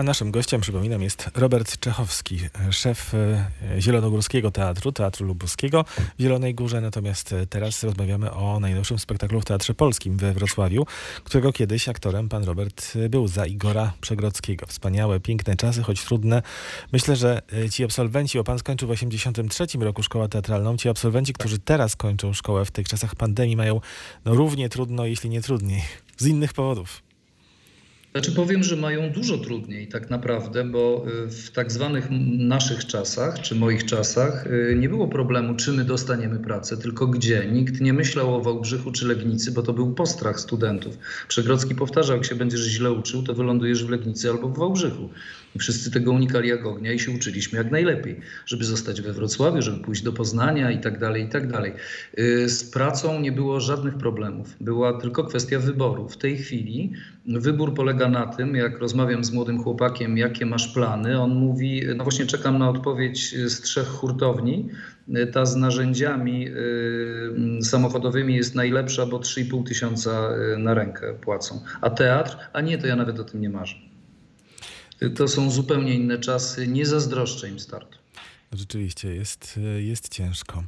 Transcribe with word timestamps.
A 0.00 0.02
naszym 0.02 0.30
gościem, 0.30 0.60
przypominam, 0.60 1.02
jest 1.02 1.30
Robert 1.34 1.78
Czechowski, 1.80 2.38
szef 2.70 3.14
e, 3.14 3.80
Zielonogórskiego 3.80 4.50
Teatru, 4.50 4.92
Teatru 4.92 5.26
Lubuskiego 5.26 5.84
w 6.18 6.22
Zielonej 6.22 6.54
Górze. 6.54 6.80
Natomiast 6.80 7.32
e, 7.32 7.46
teraz 7.46 7.82
rozmawiamy 7.82 8.32
o 8.32 8.60
najnowszym 8.60 8.98
spektaklu 8.98 9.40
w 9.40 9.44
Teatrze 9.44 9.74
Polskim 9.74 10.16
we 10.16 10.32
Wrocławiu, 10.32 10.86
którego 11.24 11.52
kiedyś 11.52 11.88
aktorem 11.88 12.28
pan 12.28 12.44
Robert 12.44 12.92
e, 12.96 13.08
był 13.08 13.28
za 13.28 13.46
Igora 13.46 13.92
Przegrodzkiego. 14.00 14.66
Wspaniałe, 14.66 15.20
piękne 15.20 15.56
czasy, 15.56 15.82
choć 15.82 16.04
trudne. 16.04 16.42
Myślę, 16.92 17.16
że 17.16 17.42
ci 17.70 17.84
absolwenci, 17.84 18.38
bo 18.38 18.44
pan 18.44 18.58
skończył 18.58 18.88
w 18.88 18.90
83 18.90 19.66
roku 19.80 20.02
szkołę 20.02 20.28
teatralną, 20.28 20.76
ci 20.76 20.88
absolwenci, 20.88 21.32
którzy 21.32 21.58
teraz 21.58 21.96
kończą 21.96 22.32
szkołę 22.32 22.64
w 22.64 22.70
tych 22.70 22.88
czasach 22.88 23.14
pandemii 23.14 23.56
mają 23.56 23.80
no, 24.24 24.34
równie 24.34 24.68
trudno, 24.68 25.06
jeśli 25.06 25.30
nie 25.30 25.42
trudniej. 25.42 25.82
Z 26.16 26.26
innych 26.26 26.52
powodów. 26.52 27.09
Znaczy 28.12 28.32
powiem, 28.32 28.62
że 28.62 28.76
mają 28.76 29.12
dużo 29.12 29.38
trudniej 29.38 29.88
tak 29.88 30.10
naprawdę, 30.10 30.64
bo 30.64 31.04
y, 31.26 31.30
w 31.30 31.50
tak 31.50 31.72
zwanych 31.72 32.08
naszych 32.38 32.86
czasach, 32.86 33.40
czy 33.40 33.54
moich 33.54 33.84
czasach, 33.84 34.46
y, 34.46 34.76
nie 34.78 34.88
było 34.88 35.08
problemu, 35.08 35.54
czy 35.54 35.72
my 35.72 35.84
dostaniemy 35.84 36.38
pracę, 36.38 36.76
tylko 36.76 37.06
gdzie. 37.06 37.46
Nikt 37.52 37.80
nie 37.80 37.92
myślał 37.92 38.34
o 38.34 38.40
Wałbrzychu 38.40 38.92
czy 38.92 39.06
Legnicy, 39.06 39.52
bo 39.52 39.62
to 39.62 39.72
był 39.72 39.94
postrach 39.94 40.40
studentów. 40.40 40.98
Przegrodzki 41.28 41.74
powtarzał, 41.74 42.16
jak 42.16 42.26
się 42.26 42.34
będziesz 42.34 42.60
źle 42.60 42.92
uczył, 42.92 43.22
to 43.22 43.34
wylądujesz 43.34 43.84
w 43.84 43.90
Legnicy 43.90 44.30
albo 44.30 44.48
w 44.48 44.58
Wałbrzychu. 44.58 45.08
I 45.54 45.58
wszyscy 45.58 45.90
tego 45.90 46.12
unikali 46.12 46.48
jak 46.48 46.66
ognia 46.66 46.92
i 46.92 46.98
się 46.98 47.12
uczyliśmy 47.12 47.58
jak 47.58 47.70
najlepiej, 47.70 48.20
żeby 48.46 48.64
zostać 48.64 49.00
we 49.00 49.12
Wrocławiu, 49.12 49.62
żeby 49.62 49.84
pójść 49.84 50.02
do 50.02 50.12
Poznania 50.12 50.70
i 50.70 50.80
tak 50.80 50.98
dalej, 50.98 51.24
i 51.24 51.28
tak 51.28 51.52
dalej. 51.52 51.72
Y, 52.18 52.48
z 52.48 52.70
pracą 52.70 53.20
nie 53.20 53.32
było 53.32 53.60
żadnych 53.60 53.94
problemów. 53.94 54.56
Była 54.60 55.00
tylko 55.00 55.24
kwestia 55.24 55.58
wyboru. 55.58 56.08
W 56.08 56.16
tej 56.16 56.36
chwili 56.38 56.92
wybór 57.26 57.74
polega 57.74 58.08
na 58.08 58.26
tym, 58.26 58.54
jak 58.54 58.78
rozmawiam 58.78 59.24
z 59.24 59.32
młodym 59.32 59.62
chłopakiem, 59.62 60.18
jakie 60.18 60.46
masz 60.46 60.68
plany, 60.68 61.20
on 61.20 61.34
mówi, 61.34 61.82
no 61.96 62.04
właśnie 62.04 62.26
czekam 62.26 62.58
na 62.58 62.70
odpowiedź 62.70 63.34
z 63.36 63.60
trzech 63.60 63.86
hurtowni, 63.86 64.68
ta 65.32 65.46
z 65.46 65.56
narzędziami 65.56 66.48
y, 66.48 67.62
samochodowymi 67.62 68.36
jest 68.36 68.54
najlepsza, 68.54 69.06
bo 69.06 69.18
3,5 69.18 69.66
tysiąca 69.66 70.30
y, 70.54 70.58
na 70.58 70.74
rękę 70.74 71.14
płacą. 71.20 71.60
A 71.80 71.90
teatr? 71.90 72.36
A 72.52 72.60
nie, 72.60 72.78
to 72.78 72.86
ja 72.86 72.96
nawet 72.96 73.18
o 73.20 73.24
tym 73.24 73.40
nie 73.40 73.50
marzę. 73.50 73.89
To 75.16 75.28
są 75.28 75.50
zupełnie 75.50 75.94
inne 75.94 76.18
czasy. 76.18 76.66
Nie 76.66 76.86
zazdroszczę 76.86 77.48
im 77.48 77.60
startu. 77.60 77.98
Rzeczywiście 78.52 79.14
jest, 79.14 79.60
jest 79.78 80.08
ciężko. 80.08 80.64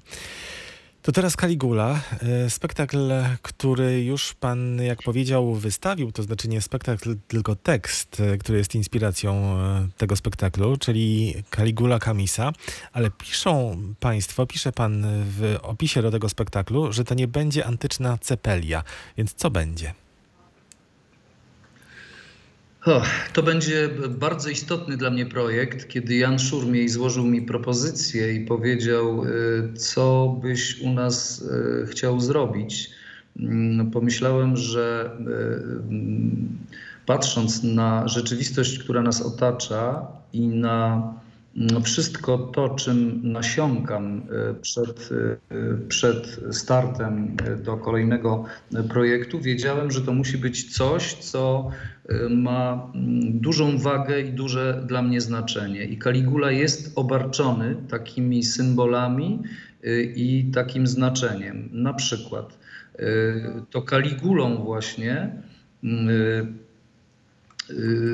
To 1.02 1.12
teraz 1.12 1.36
Caligula, 1.36 2.00
e, 2.22 2.50
spektakl, 2.50 3.12
który 3.42 4.05
już 4.05 4.34
pan, 4.34 4.83
jak 4.83 5.02
powiedział, 5.02 5.55
wystawił, 5.55 6.12
to 6.12 6.22
znaczy 6.22 6.48
nie 6.48 6.61
spektakl, 6.61 7.16
tylko 7.28 7.56
tekst, 7.56 8.20
e, 8.20 8.39
który 8.39 8.58
jest 8.58 8.74
inspiracją 8.74 9.34
e, 9.34 9.89
tego 9.97 10.16
spektaklu, 10.16 10.77
czyli 10.77 11.34
Caligula 11.56 11.98
Kamisa, 11.98 12.52
ale 12.92 13.11
piszą 13.11 13.77
państwo, 14.00 14.46
pisze 14.46 14.72
pan 14.72 15.06
w 15.06 15.56
opisie 15.62 16.02
do 16.02 16.11
tego 16.11 16.28
spektaklu, 16.28 16.92
że 16.92 17.05
to 17.05 17.14
nie 17.14 17.28
będzie 17.28 17.67
antyczna 17.67 18.19
cepelia, 18.19 18.84
więc 19.17 19.34
co 19.34 19.50
będzie? 19.50 19.94
To 23.33 23.42
będzie 23.42 23.88
bardzo 24.08 24.48
istotny 24.48 24.97
dla 24.97 25.11
mnie 25.11 25.27
projekt, 25.27 25.88
kiedy 25.88 26.14
Jan 26.14 26.38
Szurmiej 26.38 26.89
złożył 26.89 27.24
mi 27.24 27.42
propozycję 27.42 28.34
i 28.34 28.47
powiedział, 28.47 29.24
y, 29.24 29.72
co 29.77 30.36
byś 30.42 30.80
u 30.80 30.92
nas 30.92 31.42
y, 31.42 31.86
chciał 31.86 32.20
zrobić. 32.20 32.91
Mm, 33.39 33.91
pomyślałem, 33.91 34.56
że 34.56 35.16
y, 35.91 37.06
patrząc 37.06 37.62
na 37.62 38.08
rzeczywistość, 38.08 38.78
która 38.78 39.02
nas 39.02 39.22
otacza 39.22 40.06
i 40.33 40.46
na 40.46 41.02
wszystko 41.84 42.39
to, 42.39 42.69
czym 42.69 43.20
nasiąkam 43.33 44.22
e, 44.50 44.55
przed, 44.55 45.11
e, 45.50 45.89
przed 45.89 46.41
startem 46.50 47.36
e, 47.46 47.57
do 47.57 47.77
kolejnego 47.77 48.45
projektu, 48.89 49.40
wiedziałem, 49.40 49.91
że 49.91 50.01
to 50.01 50.12
musi 50.12 50.39
być 50.39 50.77
coś, 50.77 51.14
co 51.14 51.70
ma 52.30 52.91
mm, 52.95 53.41
dużą 53.41 53.79
wagę 53.79 54.20
i 54.20 54.33
duże 54.33 54.85
dla 54.86 55.02
mnie 55.02 55.20
znaczenie. 55.20 55.85
I 55.85 55.98
Kaligula 55.98 56.51
jest 56.51 56.92
obarczony 56.98 57.77
takimi 57.89 58.42
symbolami 58.42 59.42
i 60.17 60.51
takim 60.55 60.86
znaczeniem. 60.86 61.68
Na 61.73 61.95
przykład 61.95 62.58
to 63.70 63.83
Kaligulą 63.83 64.64
właśnie 64.64 65.42
Y, 65.85 66.46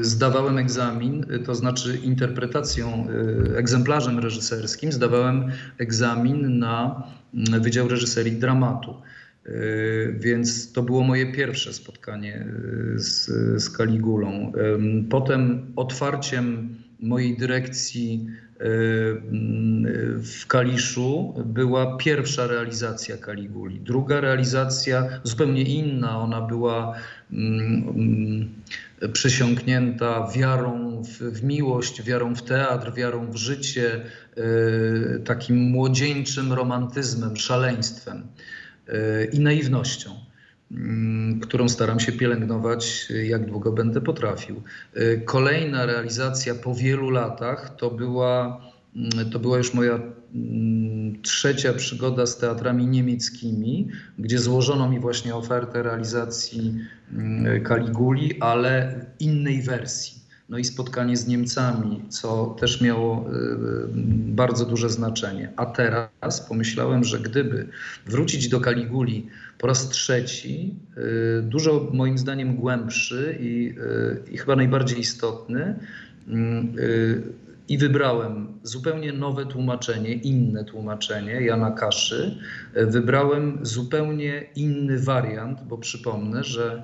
zdawałem 0.01 0.59
egzamin, 0.59 1.25
y, 1.33 1.39
to 1.39 1.55
znaczy 1.55 1.99
interpretacją, 2.05 3.09
y, 3.51 3.57
egzemplarzem 3.57 4.19
reżyserskim, 4.19 4.93
zdawałem 4.93 5.51
egzamin 5.79 6.59
na 6.59 7.03
mm, 7.35 7.63
Wydział 7.63 7.89
Reżyserii 7.89 8.37
Dramatu. 8.37 8.95
Więc 10.21 10.73
to 10.73 10.83
było 10.83 11.03
moje 11.03 11.33
pierwsze 11.33 11.73
spotkanie 11.73 12.47
z, 12.95 13.27
z 13.63 13.71
Kaligulą. 13.71 14.53
Potem 15.11 15.73
otwarciem 15.77 16.77
mojej 17.01 17.37
dyrekcji 17.37 18.27
w 20.23 20.47
Kaliszu 20.49 21.35
była 21.47 21.97
pierwsza 21.97 22.47
realizacja 22.47 23.17
Kaliguli. 23.17 23.81
Druga 23.81 24.21
realizacja 24.21 25.21
zupełnie 25.23 25.63
inna, 25.63 26.19
ona 26.19 26.41
była 26.41 26.95
mm, 27.33 27.89
mm, 27.89 28.49
przesiąknięta 29.13 30.29
wiarą 30.37 31.03
w, 31.03 31.09
w, 31.09 31.45
miłość, 31.45 32.03
wiarą 32.03 32.35
w 32.35 32.43
teatr, 32.43 32.95
wiarą 32.95 33.31
w 33.31 33.37
życie, 33.37 34.05
e, 34.37 35.19
takim 35.19 35.57
młodzieńczym 35.57 36.53
romantyzmem, 36.53 37.37
szaleństwem 37.37 38.27
e, 38.89 39.25
i 39.25 39.41
naiwnością, 39.41 40.11
mm, 40.71 41.41
którą 41.41 41.69
staram 41.69 42.01
się 42.01 42.13
pielęgnować, 42.13 43.13
jak 43.25 43.47
długo 43.47 43.73
będę 43.73 44.01
potrafił. 44.01 44.63
E, 44.95 45.17
kolejna 45.17 45.87
realizacja 45.87 46.55
po 46.55 46.75
wielu 46.75 47.11
latach 47.11 47.77
to 47.77 47.91
była, 47.91 48.61
mm, 48.97 49.31
to 49.31 49.39
była 49.39 49.59
już 49.59 49.75
moja 49.75 49.95
mm, 49.95 50.98
trzecia 51.23 51.73
przygoda 51.73 52.27
z 52.27 52.39
teatrami 52.39 52.87
niemieckimi, 52.87 53.89
gdzie 54.19 54.39
złożono 54.39 54.91
mi 54.91 55.01
właśnie 55.01 55.35
ofertę 55.35 55.83
realizacji 55.83 56.75
Kaliguli, 57.65 58.41
ale 58.41 59.01
innej 59.21 59.63
wersji. 59.63 60.19
No 60.49 60.59
i 60.59 60.65
spotkanie 60.65 61.17
z 61.17 61.27
Niemcami, 61.27 62.03
co 62.09 62.57
też 62.61 62.81
miało 62.81 63.31
y, 63.31 63.89
bardzo 64.33 64.65
duże 64.65 64.91
znaczenie. 64.91 65.53
A 65.57 65.67
teraz 65.67 66.49
pomyślałem, 66.49 67.05
że 67.05 67.21
gdyby 67.21 67.69
wrócić 68.07 68.49
do 68.49 68.61
Kaliguli 68.61 69.27
po 69.59 69.67
raz 69.67 69.89
trzeci, 69.89 70.75
y, 71.39 71.43
dużo 71.43 71.91
moim 71.93 72.19
zdaniem 72.19 72.57
głębszy 72.57 73.39
i, 73.41 73.75
y, 74.29 74.33
i 74.33 74.39
chyba 74.39 74.57
najbardziej 74.57 75.01
istotny, 75.01 75.75
i 77.69 77.79
wybrałem 77.79 78.59
zupełnie 78.63 79.13
nowe 79.13 79.47
tłumaczenie, 79.47 80.13
inne 80.13 80.65
tłumaczenie 80.65 81.33
Jana 81.33 81.71
Kaszy. 81.71 82.39
Wybrałem 82.75 83.59
zupełnie 83.63 84.47
inny 84.57 84.99
wariant, 84.99 85.63
bo 85.69 85.79
przypomnę, 85.79 86.45
że 86.45 86.83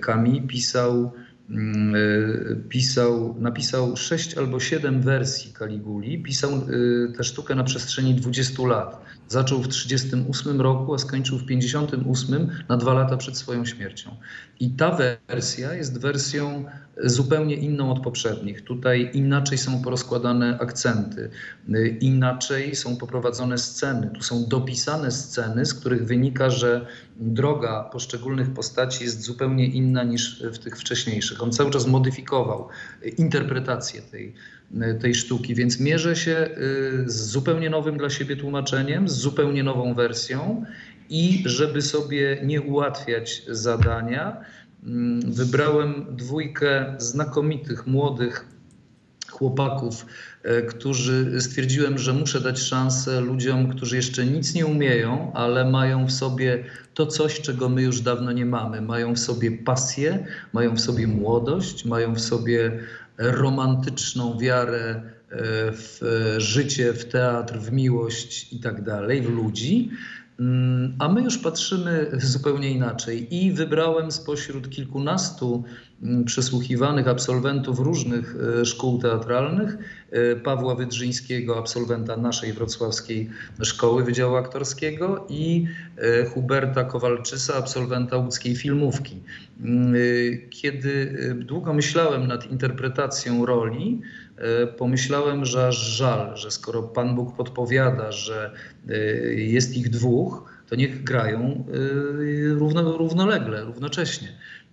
Kami 0.00 0.38
e, 0.38 0.46
pisał, 0.46 1.12
mm, 1.50 1.94
e, 1.94 2.56
pisał, 2.68 3.36
napisał 3.38 3.96
sześć 3.96 4.38
albo 4.38 4.60
siedem 4.60 5.02
wersji 5.02 5.52
Kaliguli. 5.52 6.22
Pisał 6.22 6.50
e, 6.52 7.12
tę 7.16 7.24
sztukę 7.24 7.54
na 7.54 7.64
przestrzeni 7.64 8.14
20 8.14 8.66
lat. 8.66 9.02
Zaczął 9.28 9.58
w 9.58 9.68
1938 9.68 10.60
roku, 10.60 10.94
a 10.94 10.98
skończył 10.98 11.38
w 11.38 11.46
1958, 11.46 12.64
na 12.68 12.76
dwa 12.76 12.94
lata 12.94 13.16
przed 13.16 13.36
swoją 13.36 13.64
śmiercią. 13.64 14.16
I 14.60 14.70
ta 14.70 14.96
wersja 15.28 15.74
jest 15.74 16.00
wersją 16.00 16.64
zupełnie 17.04 17.54
inną 17.54 17.92
od 17.92 18.02
poprzednich. 18.02 18.64
Tutaj 18.64 19.10
inaczej 19.14 19.58
są 19.58 19.82
porozkładane 19.82 20.58
akcenty, 20.58 21.30
inaczej 22.00 22.76
są 22.76 22.96
poprowadzone 22.96 23.58
sceny. 23.58 24.10
Tu 24.14 24.22
są 24.22 24.44
dopisane 24.48 25.10
sceny, 25.10 25.66
z 25.66 25.74
których 25.74 26.06
wynika, 26.06 26.50
że 26.50 26.86
droga 27.16 27.88
poszczególnych 27.92 28.50
postaci 28.50 29.04
jest 29.04 29.22
zupełnie 29.22 29.66
inna 29.66 30.04
niż 30.04 30.42
w 30.42 30.58
tych 30.58 30.78
wcześniejszych. 30.78 31.42
On 31.42 31.52
cały 31.52 31.70
czas 31.70 31.86
modyfikował 31.86 32.68
interpretację 33.18 34.02
tej, 34.02 34.34
tej 35.00 35.14
sztuki, 35.14 35.54
więc 35.54 35.80
mierzę 35.80 36.16
się 36.16 36.48
y, 37.06 37.10
z 37.10 37.26
zupełnie 37.26 37.70
nowym 37.70 37.98
dla 37.98 38.10
siebie 38.10 38.36
tłumaczeniem, 38.36 39.08
z 39.08 39.12
zupełnie 39.12 39.62
nową 39.62 39.94
wersją 39.94 40.64
i 41.10 41.42
żeby 41.46 41.82
sobie 41.82 42.40
nie 42.44 42.62
ułatwiać 42.62 43.42
zadania, 43.48 44.44
wybrałem 45.26 46.06
dwójkę 46.16 46.94
znakomitych, 46.98 47.86
młodych 47.86 48.46
chłopaków, 49.30 50.06
e, 50.42 50.62
którzy 50.62 51.40
stwierdziłem, 51.40 51.98
że 51.98 52.12
muszę 52.12 52.40
dać 52.40 52.60
szansę 52.60 53.20
ludziom, 53.20 53.68
którzy 53.68 53.96
jeszcze 53.96 54.26
nic 54.26 54.54
nie 54.54 54.66
umieją, 54.66 55.32
ale 55.34 55.70
mają 55.70 56.06
w 56.06 56.12
sobie 56.12 56.64
to 56.94 57.06
coś, 57.06 57.40
czego 57.40 57.68
my 57.68 57.82
już 57.82 58.00
dawno 58.00 58.32
nie 58.32 58.46
mamy. 58.46 58.80
Mają 58.80 59.14
w 59.14 59.18
sobie 59.18 59.52
pasję, 59.52 60.26
mają 60.52 60.74
w 60.74 60.80
sobie 60.80 61.06
młodość, 61.06 61.84
mają 61.84 62.14
w 62.14 62.20
sobie 62.20 62.78
romantyczną 63.18 64.38
wiarę 64.38 64.84
e, 64.90 65.02
w 65.72 66.00
życie, 66.38 66.92
w 66.92 67.04
teatr, 67.04 67.58
w 67.58 67.72
miłość 67.72 68.52
i 68.52 68.60
tak 68.60 68.82
dalej, 68.82 69.22
w 69.22 69.28
ludzi. 69.28 69.90
Mm, 70.42 70.96
A 70.98 71.08
my 71.08 71.22
już 71.22 71.38
patrzymy 71.38 72.10
zupełnie 72.18 72.70
inaczej. 72.70 73.34
I 73.34 73.52
wybrałem 73.52 74.12
spośród 74.12 74.70
kilkunastu 74.70 75.64
przesłuchiwanych 76.26 77.08
absolwentów 77.08 77.78
różnych 77.78 78.36
e, 78.60 78.64
szkół 78.64 78.98
teatralnych 78.98 79.76
e, 80.10 80.36
Pawła 80.36 80.74
Wydrzyńskiego, 80.74 81.58
absolwenta 81.58 82.16
naszej 82.16 82.52
wrocławskiej 82.52 83.30
szkoły 83.62 84.04
Wydziału 84.04 84.36
Aktorskiego 84.36 85.26
i 85.28 85.66
e, 85.96 86.24
Huberta 86.24 86.84
Kowalczysa, 86.84 87.54
absolwenta 87.54 88.16
łódzkiej 88.16 88.56
filmówki. 88.56 89.22
Kiedy 90.50 91.16
długo 91.38 91.74
myślałem 91.74 92.26
nad 92.26 92.50
interpretacją 92.50 93.46
roli, 93.46 94.00
pomyślałem, 94.78 95.44
że 95.44 95.66
aż 95.66 95.76
żal, 95.76 96.36
że 96.36 96.50
skoro 96.50 96.82
Pan 96.82 97.14
Bóg 97.14 97.36
podpowiada, 97.36 98.12
że 98.12 98.54
jest 99.36 99.76
ich 99.76 99.90
dwóch, 99.90 100.50
to 100.68 100.76
niech 100.76 101.04
grają 101.04 101.64
równo, 102.58 102.96
równolegle, 102.96 103.64
równocześnie. 103.64 104.28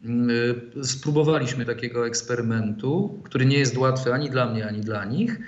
E, 0.06 0.84
Spróbowaliśmy 0.84 1.66
takiego 1.66 2.08
eksperymentu, 2.08 3.20
który 3.24 3.46
nie 3.46 3.58
jest 3.58 3.78
łatwy 3.78 4.14
ani 4.14 4.30
dla 4.30 4.46
mnie, 4.46 4.68
ani 4.68 4.82
dla 4.82 5.06
nich, 5.06 5.40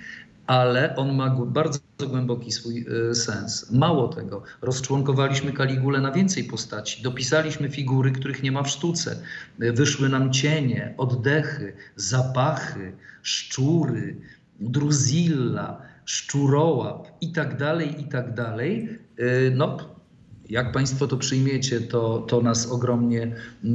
ale 0.47 0.95
on 0.95 1.15
ma 1.15 1.29
bardzo 1.45 1.79
głęboki 2.09 2.51
swój 2.51 2.85
e, 3.09 3.15
sens. 3.15 3.71
Mało 3.71 4.07
tego, 4.07 4.43
rozczłonkowaliśmy 4.61 5.53
Kaligulę 5.53 6.01
na 6.01 6.11
więcej 6.11 6.43
postaci, 6.43 7.03
dopisaliśmy 7.03 7.69
figury, 7.69 8.11
których 8.11 8.43
nie 8.43 8.51
ma 8.51 8.63
w 8.63 8.69
sztuce. 8.69 9.21
E, 9.61 9.71
Wyszły 9.71 10.09
nam 10.09 10.33
cienie, 10.33 10.93
oddechy, 10.97 11.73
zapachy, 11.95 12.93
szczury, 13.21 14.15
druzilla, 14.59 15.81
szczurołap 16.05 17.07
i 17.21 17.31
tak 17.31 17.57
dalej, 17.57 18.01
i 18.01 18.03
tak 18.03 18.33
dalej. 18.33 18.99
No, 19.55 19.77
jak 20.51 20.71
Państwo 20.71 21.07
to 21.07 21.17
przyjmiecie, 21.17 21.81
to, 21.81 22.19
to 22.19 22.41
nas 22.41 22.71
ogromnie 22.71 23.35
y, 23.65 23.69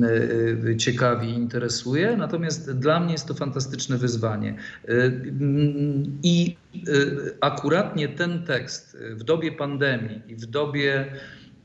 y, 0.68 0.76
ciekawi 0.76 1.28
i 1.28 1.34
interesuje. 1.34 2.16
Natomiast 2.16 2.72
dla 2.72 3.00
mnie 3.00 3.12
jest 3.12 3.28
to 3.28 3.34
fantastyczne 3.34 3.96
wyzwanie. 3.96 4.54
Mm, 4.88 6.18
I 6.22 6.56
akuratnie 7.40 8.08
ten 8.08 8.42
tekst 8.42 8.98
w 9.10 9.24
dobie 9.24 9.52
pandemii 9.52 10.22
i 10.28 10.36
w 10.36 10.46
dobie 10.46 11.06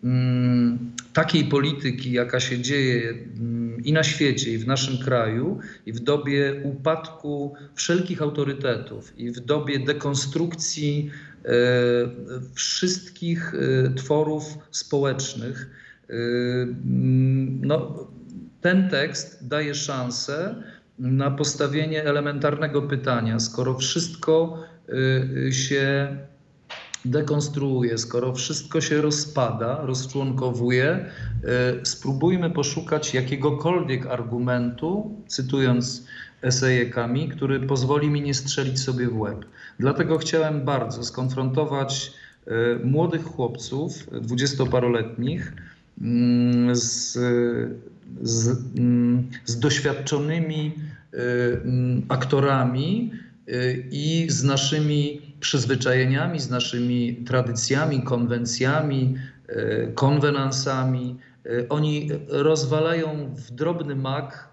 mm, 0.03 0.91
takiej 1.13 1.45
polityki, 1.45 2.11
jaka 2.11 2.39
się 2.39 2.59
dzieje 2.59 3.09
mm, 3.09 3.83
i 3.83 3.93
na 3.93 4.03
świecie, 4.03 4.53
i 4.53 4.57
w 4.57 4.67
naszym 4.67 4.97
kraju, 4.97 5.59
i 5.85 5.93
w 5.93 5.99
dobie 5.99 6.61
upadku 6.63 7.53
wszelkich 7.75 8.21
autorytetów, 8.21 9.19
i 9.19 9.31
w 9.31 9.39
dobie 9.39 9.79
dekonstrukcji 9.79 11.09
e, 11.09 11.30
wszystkich 12.53 13.53
e, 13.53 13.93
tworów 13.93 14.43
społecznych, 14.71 15.69
e, 16.09 16.13
mm, 16.13 17.65
no, 17.65 18.07
ten 18.61 18.89
tekst 18.89 19.47
daje 19.47 19.75
szansę 19.75 20.55
na 20.99 21.31
postawienie 21.31 22.03
elementarnego 22.03 22.81
pytania, 22.81 23.39
skoro 23.39 23.77
wszystko 23.77 24.63
e, 25.47 25.51
się 25.51 26.17
dekonstruuje, 27.05 27.97
skoro 27.97 28.33
wszystko 28.33 28.81
się 28.81 29.01
rozpada, 29.01 29.81
rozczłonkowuje, 29.85 30.85
e, 30.89 31.05
spróbujmy 31.85 32.49
poszukać 32.49 33.13
jakiegokolwiek 33.13 34.05
argumentu, 34.05 35.21
cytując 35.27 36.07
esejekami, 36.41 37.29
który 37.29 37.59
pozwoli 37.59 38.09
mi 38.09 38.21
nie 38.21 38.33
strzelić 38.33 38.79
sobie 38.79 39.07
w 39.07 39.19
łeb. 39.19 39.45
Dlatego 39.79 40.17
chciałem 40.17 40.65
bardzo 40.65 41.03
skonfrontować 41.03 42.11
e, 42.47 42.51
młodych 42.85 43.23
chłopców, 43.23 44.07
dwudziestoparoletnich, 44.21 45.53
mm, 46.01 46.75
z, 46.75 47.13
z, 48.21 48.57
mm, 48.77 49.29
z 49.45 49.59
doświadczonymi 49.59 50.71
e, 51.13 51.17
mm, 51.63 52.05
aktorami 52.09 53.11
y, 53.49 53.88
i 53.91 54.25
z 54.29 54.43
naszymi 54.43 55.21
przyzwyczajeniami, 55.39 56.39
z 56.39 56.49
naszymi 56.49 57.15
tradycjami, 57.15 58.01
konwencjami, 58.01 59.15
konwenansami. 59.95 61.17
Oni 61.69 62.09
rozwalają 62.27 63.35
w 63.35 63.51
drobny 63.51 63.95
mak 63.95 64.50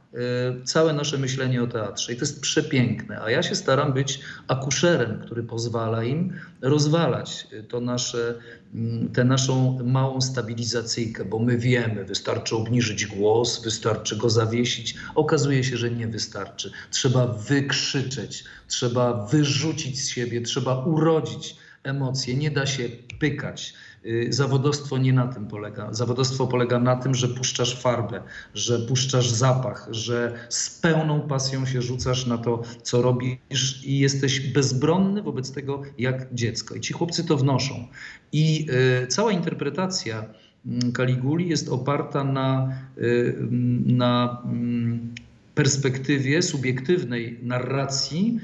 całe 0.64 0.92
nasze 0.92 1.18
myślenie 1.18 1.62
o 1.62 1.66
teatrze 1.66 2.12
i 2.12 2.16
to 2.16 2.20
jest 2.20 2.40
przepiękne. 2.40 3.20
A 3.22 3.30
ja 3.30 3.42
się 3.42 3.54
staram 3.54 3.92
być 3.92 4.20
akuszerem, 4.48 5.20
który 5.20 5.42
pozwala 5.42 6.04
im 6.04 6.32
rozwalać 6.60 7.46
to 7.68 7.80
nasze, 7.80 8.34
mm, 8.74 9.08
tę 9.08 9.24
naszą 9.24 9.78
małą 9.84 10.20
stabilizacyjkę, 10.20 11.24
bo 11.24 11.38
my 11.38 11.58
wiemy, 11.58 12.04
wystarczy 12.04 12.56
obniżyć 12.56 13.06
głos, 13.06 13.64
wystarczy 13.64 14.16
go 14.16 14.30
zawiesić. 14.30 14.96
Okazuje 15.14 15.64
się, 15.64 15.76
że 15.76 15.90
nie 15.90 16.06
wystarczy. 16.06 16.70
Trzeba 16.90 17.26
wykrzyczeć, 17.26 18.44
trzeba 18.68 19.26
wyrzucić 19.26 20.00
z 20.00 20.08
siebie, 20.08 20.40
trzeba 20.40 20.84
urodzić 20.84 21.56
emocje. 21.82 22.34
Nie 22.34 22.50
da 22.50 22.66
się 22.66 22.88
pykać. 23.18 23.74
Y, 24.08 24.32
Zawodowstwo 24.32 24.98
nie 24.98 25.12
na 25.12 25.26
tym 25.26 25.46
polega. 25.46 25.94
Zawodowstwo 25.94 26.46
polega 26.46 26.78
na 26.78 26.96
tym, 26.96 27.14
że 27.14 27.28
puszczasz 27.28 27.82
farbę, 27.82 28.22
że 28.54 28.78
puszczasz 28.78 29.30
zapach, 29.30 29.88
że 29.90 30.34
z 30.48 30.80
pełną 30.80 31.20
pasją 31.20 31.66
się 31.66 31.82
rzucasz 31.82 32.26
na 32.26 32.38
to, 32.38 32.62
co 32.82 33.02
robisz 33.02 33.84
i 33.84 33.98
jesteś 33.98 34.40
bezbronny 34.40 35.22
wobec 35.22 35.52
tego 35.52 35.82
jak 35.98 36.34
dziecko. 36.34 36.74
I 36.74 36.80
ci 36.80 36.92
chłopcy 36.92 37.24
to 37.24 37.36
wnoszą. 37.36 37.86
I 38.32 38.66
y, 39.04 39.06
cała 39.06 39.32
interpretacja 39.32 40.24
mm, 40.66 40.92
Kaliguli 40.92 41.48
jest 41.48 41.68
oparta 41.68 42.24
na, 42.24 42.72
y, 42.98 43.36
mm, 43.38 43.96
na 43.96 44.42
mm, 44.44 45.14
perspektywie 45.58 46.42
subiektywnej 46.42 47.38
narracji 47.42 48.40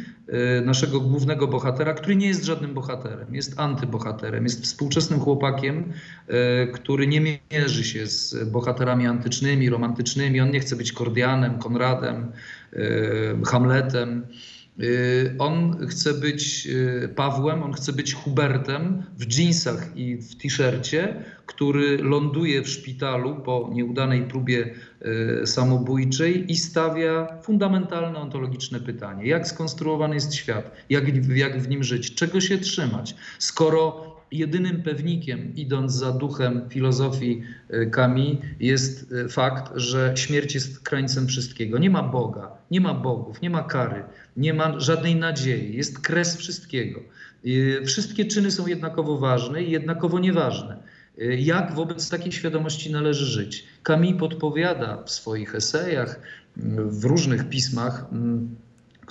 y, 0.58 0.64
naszego 0.64 1.00
głównego 1.00 1.48
bohatera, 1.48 1.94
który 1.94 2.16
nie 2.16 2.26
jest 2.26 2.44
żadnym 2.44 2.74
bohaterem, 2.74 3.34
jest 3.34 3.60
antybohaterem, 3.60 4.44
jest 4.44 4.64
współczesnym 4.64 5.20
chłopakiem, 5.20 5.92
y, 6.28 6.72
który 6.72 7.06
nie 7.06 7.38
mierzy 7.52 7.84
się 7.84 8.06
z 8.06 8.50
bohaterami 8.50 9.06
antycznymi, 9.06 9.70
romantycznymi. 9.70 10.40
On 10.40 10.50
nie 10.50 10.60
chce 10.60 10.76
być 10.76 10.92
Kordianem, 10.92 11.58
Konradem, 11.58 12.32
y, 12.72 13.46
Hamletem. 13.46 14.26
Y, 14.80 15.34
On 15.38 15.86
chce 15.86 16.14
być 16.14 16.66
y, 16.66 17.08
Pawłem, 17.16 17.62
on 17.62 17.72
chce 17.72 17.92
być 17.92 18.14
Hubertem 18.14 19.02
w 19.18 19.26
dżinsach 19.26 19.96
i 19.96 20.16
w 20.16 20.36
t-shircie, 20.36 21.24
który 21.46 21.98
ląduje 21.98 22.62
w 22.62 22.68
szpitalu 22.68 23.36
po 23.36 23.70
nieudanej 23.72 24.22
próbie 24.22 24.74
y, 25.42 25.46
samobójczej 25.46 26.52
i 26.52 26.56
stawia 26.56 27.38
fundamentalne 27.42 28.18
ontologiczne 28.18 28.80
pytanie: 28.80 29.26
jak 29.26 29.48
skonstruowany 29.48 30.14
jest 30.14 30.34
świat, 30.34 30.70
jak, 30.90 31.04
jak 31.36 31.62
w 31.62 31.68
nim 31.68 31.84
żyć, 31.84 32.14
czego 32.14 32.40
się 32.40 32.58
trzymać, 32.58 33.14
skoro 33.38 34.13
jedynym 34.32 34.82
pewnikiem, 34.82 35.54
idąc 35.56 35.92
za 35.92 36.12
duchem 36.12 36.62
filozofii 36.68 37.42
y, 37.70 37.90
Kami, 37.90 38.40
jest 38.60 39.12
y, 39.12 39.28
fakt, 39.28 39.72
że 39.74 40.12
śmierć 40.16 40.54
jest 40.54 40.80
krańcem 40.80 41.26
wszystkiego. 41.26 41.78
Nie 41.78 41.90
ma 41.90 42.02
Boga, 42.02 42.50
nie 42.70 42.80
ma 42.80 42.94
bogów, 42.94 43.42
nie 43.42 43.50
ma 43.50 43.62
kary, 43.62 44.02
nie 44.36 44.54
ma 44.54 44.80
żadnej 44.80 45.16
nadziei, 45.16 45.76
jest 45.76 45.98
kres 45.98 46.36
wszystkiego. 46.36 47.00
Y, 47.46 47.82
Wszystkie 47.86 48.24
czyny 48.24 48.50
są 48.50 48.66
jednakowo 48.66 49.18
ważne 49.18 49.62
i 49.62 49.70
jednakowo 49.70 50.18
nieważne. 50.18 50.76
Jak 51.38 51.74
wobec 51.74 52.10
takiej 52.10 52.32
świadomości 52.32 52.92
należy 52.92 53.26
żyć? 53.26 53.64
Kami 53.82 54.14
podpowiada 54.14 55.02
w 55.02 55.10
swoich 55.10 55.54
esejach, 55.54 56.20
w 56.76 57.04
różnych 57.04 57.48
pismach, 57.48 58.04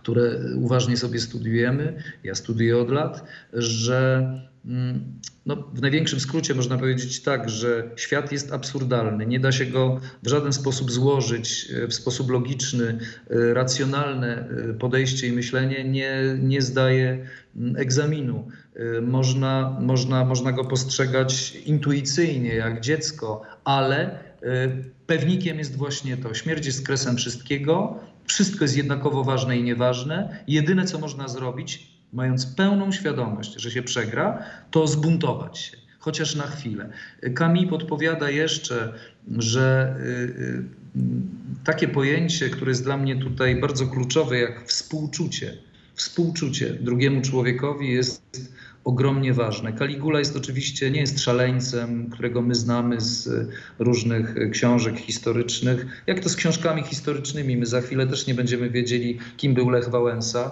które 0.04 0.40
uważnie 0.56 0.98
sobie 0.98 1.20
studiujemy, 1.20 2.04
ja 2.24 2.36
studiuję 2.36 2.78
od 2.78 2.90
lat, 2.90 3.24
że 3.54 4.24
mm, 4.66 5.20
no, 5.46 5.56
w 5.74 5.82
największym 5.82 6.20
skrócie 6.20 6.56
można 6.56 6.78
powiedzieć 6.78 7.22
tak, 7.22 7.50
że 7.50 7.90
świat 7.96 8.32
jest 8.32 8.54
absurdalny. 8.54 9.26
Nie 9.26 9.40
da 9.40 9.52
się 9.52 9.66
go 9.66 10.00
w 10.24 10.30
żaden 10.30 10.54
sposób 10.54 10.92
złożyć 10.92 11.72
e, 11.72 11.88
w 11.88 11.94
sposób 11.94 12.30
logiczny, 12.30 13.00
e, 13.30 13.54
racjonalne 13.54 14.50
e, 14.70 14.74
podejście 14.74 15.28
i 15.28 15.32
myślenie 15.32 15.84
nie, 15.84 16.38
nie 16.40 16.62
zdaje 16.62 17.26
mm, 17.56 17.76
egzaminu. 17.78 18.48
Można, 19.02 19.78
można, 19.82 20.26
można 20.26 20.52
go 20.52 20.66
postrzegać 20.66 21.56
intuicyjnie, 21.66 22.56
jak 22.56 22.82
dziecko, 22.82 23.42
ale 23.64 24.20
pewnikiem 25.08 25.58
jest 25.58 25.76
właśnie 25.76 26.18
to. 26.18 26.34
Śmierć 26.34 26.66
jest 26.66 26.86
kresem 26.86 27.18
wszystkiego, 27.18 28.00
wszystko 28.28 28.64
jest 28.64 28.78
jednakowo 28.78 29.24
ważne 29.24 29.58
i 29.58 29.64
nieważne. 29.64 30.44
Jedyne, 30.48 30.86
co 30.86 31.00
można 31.00 31.28
zrobić, 31.28 31.94
mając 32.14 32.46
pełną 32.46 32.92
świadomość, 32.92 33.54
że 33.54 33.72
się 33.72 33.84
przegra, 33.84 34.44
to 34.72 34.88
zbuntować 34.88 35.60
się, 35.60 35.78
chociaż 36.00 36.36
na 36.36 36.48
chwilę. 36.48 36.90
Kami 37.36 37.68
podpowiada 37.68 38.30
jeszcze, 38.30 38.94
że 39.38 39.96
y, 40.00 40.04
y, 40.04 40.64
takie 41.64 41.88
pojęcie, 41.88 42.50
które 42.50 42.72
jest 42.72 42.84
dla 42.84 42.98
mnie 42.98 43.16
tutaj 43.16 43.56
bardzo 43.62 43.88
kluczowe, 43.88 44.40
jak 44.40 44.68
współczucie. 44.68 45.58
Współczucie 45.96 46.74
drugiemu 46.74 47.22
człowiekowi 47.22 47.92
jest 47.92 48.22
ogromnie 48.84 49.34
ważne. 49.34 49.74
Caligula 49.74 50.20
jest 50.20 50.36
oczywiście, 50.36 50.92
nie 50.92 51.00
jest 51.00 51.20
szaleńcem, 51.20 52.10
którego 52.10 52.42
my 52.42 52.56
znamy 52.56 53.02
z 53.02 53.30
różnych 53.80 54.36
książek 54.52 54.98
historycznych. 54.98 56.04
Jak 56.08 56.20
to 56.20 56.30
z 56.30 56.36
książkami 56.36 56.84
historycznymi? 56.84 57.58
My 57.58 57.66
za 57.66 57.82
chwilę 57.82 58.08
też 58.08 58.28
nie 58.28 58.34
będziemy 58.34 58.70
wiedzieli, 58.70 59.20
kim 59.38 59.54
był 59.54 59.70
Lech 59.70 59.90
Wałęsa 59.90 60.52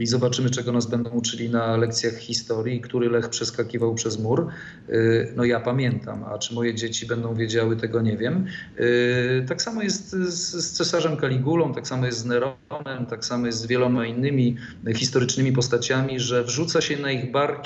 i 0.00 0.06
zobaczymy, 0.06 0.50
czego 0.50 0.72
nas 0.72 0.86
będą 0.86 1.10
uczyli 1.10 1.50
na 1.50 1.76
lekcjach 1.76 2.16
historii, 2.16 2.80
który 2.80 3.10
Lech 3.10 3.28
przeskakiwał 3.28 3.94
przez 3.94 4.18
mur. 4.18 4.48
Y, 4.88 5.32
no 5.36 5.44
ja 5.44 5.60
pamiętam, 5.60 6.24
a 6.24 6.38
czy 6.38 6.54
moje 6.54 6.74
dzieci 6.74 7.06
będą 7.06 7.34
wiedziały, 7.34 7.76
tego 7.76 8.00
nie 8.00 8.16
wiem. 8.16 8.46
Y, 8.80 9.44
tak 9.48 9.62
samo 9.62 9.82
jest 9.82 10.10
z, 10.10 10.64
z 10.64 10.72
cesarzem 10.72 11.16
Kaligulą, 11.16 11.74
tak 11.74 11.88
samo 11.88 12.06
jest 12.06 12.18
z 12.18 12.24
Neronem, 12.24 13.06
tak 13.10 13.24
samo 13.24 13.46
jest 13.46 13.58
z 13.58 13.66
wieloma 13.66 14.06
innymi 14.06 14.56
historycznymi 14.94 15.52
postaciami, 15.52 16.20
że 16.20 16.44
wrzuca 16.44 16.80
się 16.80 16.96
na 16.96 17.12
ich 17.12 17.30
barki 17.30 17.61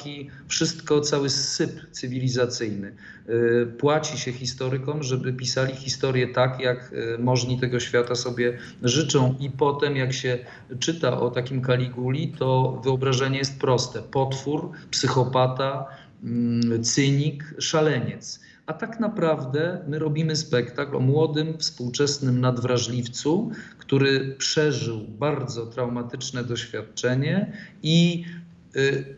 wszystko, 0.48 1.00
cały 1.00 1.30
syp 1.30 1.70
cywilizacyjny. 1.90 2.94
Y, 3.28 3.66
płaci 3.78 4.18
się 4.18 4.32
historykom, 4.32 5.02
żeby 5.02 5.32
pisali 5.32 5.74
historię 5.74 6.28
tak, 6.28 6.60
jak 6.60 6.94
możni 7.18 7.60
tego 7.60 7.80
świata 7.80 8.14
sobie 8.14 8.58
życzą 8.82 9.34
i 9.40 9.50
potem 9.50 9.96
jak 9.96 10.12
się 10.12 10.38
czyta 10.78 11.20
o 11.20 11.30
takim 11.30 11.62
Kaligulu, 11.62 12.06
to 12.38 12.80
wyobrażenie 12.84 13.38
jest 13.38 13.60
proste. 13.60 14.02
Potwór, 14.02 14.70
psychopata, 14.90 15.86
mm, 16.24 16.84
cynik, 16.84 17.54
szaleniec. 17.58 18.40
A 18.66 18.72
tak 18.72 19.00
naprawdę 19.00 19.84
my 19.88 19.98
robimy 19.98 20.36
spektakl 20.36 20.96
o 20.96 21.00
młodym, 21.00 21.58
współczesnym 21.58 22.40
nadwrażliwcu, 22.40 23.50
który 23.78 24.34
przeżył 24.38 25.00
bardzo 25.08 25.66
traumatyczne 25.66 26.44
doświadczenie 26.44 27.52
i 27.82 28.24
y, 28.76 29.16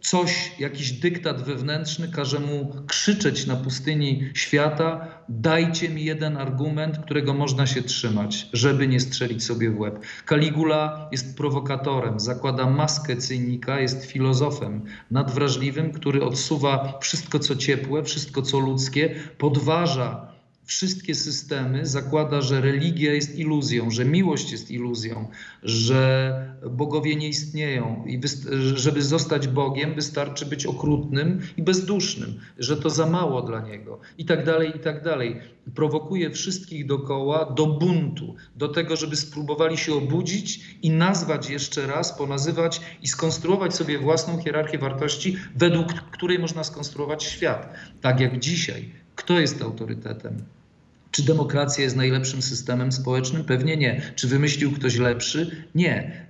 coś, 0.00 0.52
jakiś 0.58 0.92
dyktat 0.92 1.42
wewnętrzny 1.42 2.08
każe 2.08 2.40
mu 2.40 2.72
krzyczeć 2.86 3.46
na 3.46 3.56
pustyni 3.56 4.30
świata: 4.34 5.08
dajcie 5.28 5.88
mi 5.88 6.04
jeden 6.04 6.36
argument, 6.36 6.98
którego 6.98 7.34
można 7.34 7.66
się 7.66 7.82
trzymać, 7.82 8.48
żeby 8.52 8.88
nie 8.88 9.00
strzelić 9.00 9.44
sobie 9.44 9.70
w 9.70 9.80
łeb. 9.80 10.00
Kaligula 10.24 11.08
jest 11.12 11.36
prowokatorem, 11.36 12.20
zakłada 12.20 12.66
maskę 12.66 13.16
cynika, 13.16 13.80
jest 13.80 14.04
filozofem 14.04 14.84
nadwrażliwym, 15.10 15.92
który 15.92 16.24
odsuwa 16.24 16.98
wszystko, 17.00 17.38
co 17.38 17.56
ciepłe, 17.56 18.02
wszystko, 18.02 18.42
co 18.42 18.58
ludzkie, 18.58 19.14
podważa 19.38 20.29
wszystkie 20.70 21.14
systemy 21.14 21.86
zakłada, 21.86 22.40
że 22.40 22.60
religia 22.60 23.12
jest 23.12 23.38
iluzją, 23.38 23.90
że 23.90 24.04
miłość 24.04 24.52
jest 24.52 24.70
iluzją, 24.70 25.28
że 25.62 26.54
bogowie 26.70 27.16
nie 27.16 27.28
istnieją 27.28 28.04
i 28.06 28.20
żeby 28.74 29.02
zostać 29.02 29.48
Bogiem 29.48 29.94
wystarczy 29.94 30.46
być 30.46 30.66
okrutnym 30.66 31.40
i 31.56 31.62
bezdusznym, 31.62 32.40
że 32.58 32.76
to 32.76 32.90
za 32.90 33.06
mało 33.06 33.42
dla 33.42 33.60
niego 33.60 34.00
i 34.18 34.24
tak 34.24 34.44
dalej, 34.44 34.72
i 34.76 34.78
tak 34.78 35.04
dalej. 35.04 35.36
Prowokuje 35.74 36.30
wszystkich 36.30 36.86
dokoła 36.86 37.44
do 37.44 37.66
buntu, 37.66 38.34
do 38.56 38.68
tego, 38.68 38.96
żeby 38.96 39.16
spróbowali 39.16 39.78
się 39.78 39.94
obudzić 39.94 40.76
i 40.82 40.90
nazwać 40.90 41.50
jeszcze 41.50 41.86
raz, 41.86 42.18
ponazywać 42.18 42.80
i 43.02 43.08
skonstruować 43.08 43.74
sobie 43.74 43.98
własną 43.98 44.38
hierarchię 44.38 44.78
wartości, 44.78 45.36
według 45.56 45.92
której 45.92 46.38
można 46.38 46.64
skonstruować 46.64 47.24
świat. 47.24 47.74
Tak 48.00 48.20
jak 48.20 48.38
dzisiaj. 48.38 48.90
Kto 49.14 49.40
jest 49.40 49.62
autorytetem? 49.62 50.44
Czy 51.10 51.22
demokracja 51.22 51.84
jest 51.84 51.96
najlepszym 51.96 52.42
systemem 52.42 52.92
społecznym? 52.92 53.44
Pewnie 53.44 53.76
nie. 53.76 54.12
Czy 54.14 54.28
wymyślił 54.28 54.72
ktoś 54.72 54.96
lepszy? 54.96 55.64
Nie. 55.74 56.26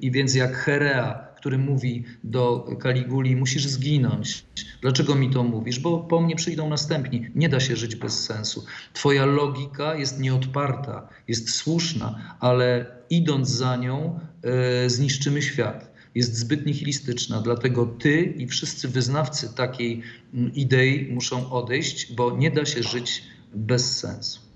I 0.00 0.10
więc 0.10 0.34
jak 0.34 0.56
Herea, 0.56 1.28
który 1.36 1.58
mówi 1.58 2.04
do 2.24 2.68
Kaliguli, 2.80 3.36
musisz 3.36 3.66
zginąć. 3.66 4.44
Dlaczego 4.82 5.14
mi 5.14 5.30
to 5.30 5.42
mówisz? 5.42 5.80
Bo 5.80 5.98
po 5.98 6.20
mnie 6.20 6.36
przyjdą 6.36 6.68
następni. 6.68 7.26
Nie 7.34 7.48
da 7.48 7.60
się 7.60 7.76
żyć 7.76 7.96
bez 7.96 8.24
sensu. 8.24 8.64
Twoja 8.92 9.26
logika 9.26 9.94
jest 9.94 10.20
nieodparta, 10.20 11.08
jest 11.28 11.50
słuszna, 11.50 12.36
ale 12.40 12.86
idąc 13.10 13.48
za 13.48 13.76
nią, 13.76 14.20
e, 14.42 14.90
zniszczymy 14.90 15.42
świat 15.42 15.98
jest 16.14 16.36
zbyt 16.36 16.66
nihilistyczna, 16.66 17.40
dlatego 17.40 17.86
ty 17.86 18.22
i 18.22 18.46
wszyscy 18.46 18.88
wyznawcy 18.88 19.54
takiej 19.54 20.02
mm, 20.34 20.54
idei 20.54 21.12
muszą 21.12 21.50
odejść, 21.50 22.12
bo 22.12 22.36
nie 22.36 22.50
da 22.50 22.64
się 22.64 22.82
żyć 22.82 23.22
bez 23.54 23.98
sensu. 23.98 24.48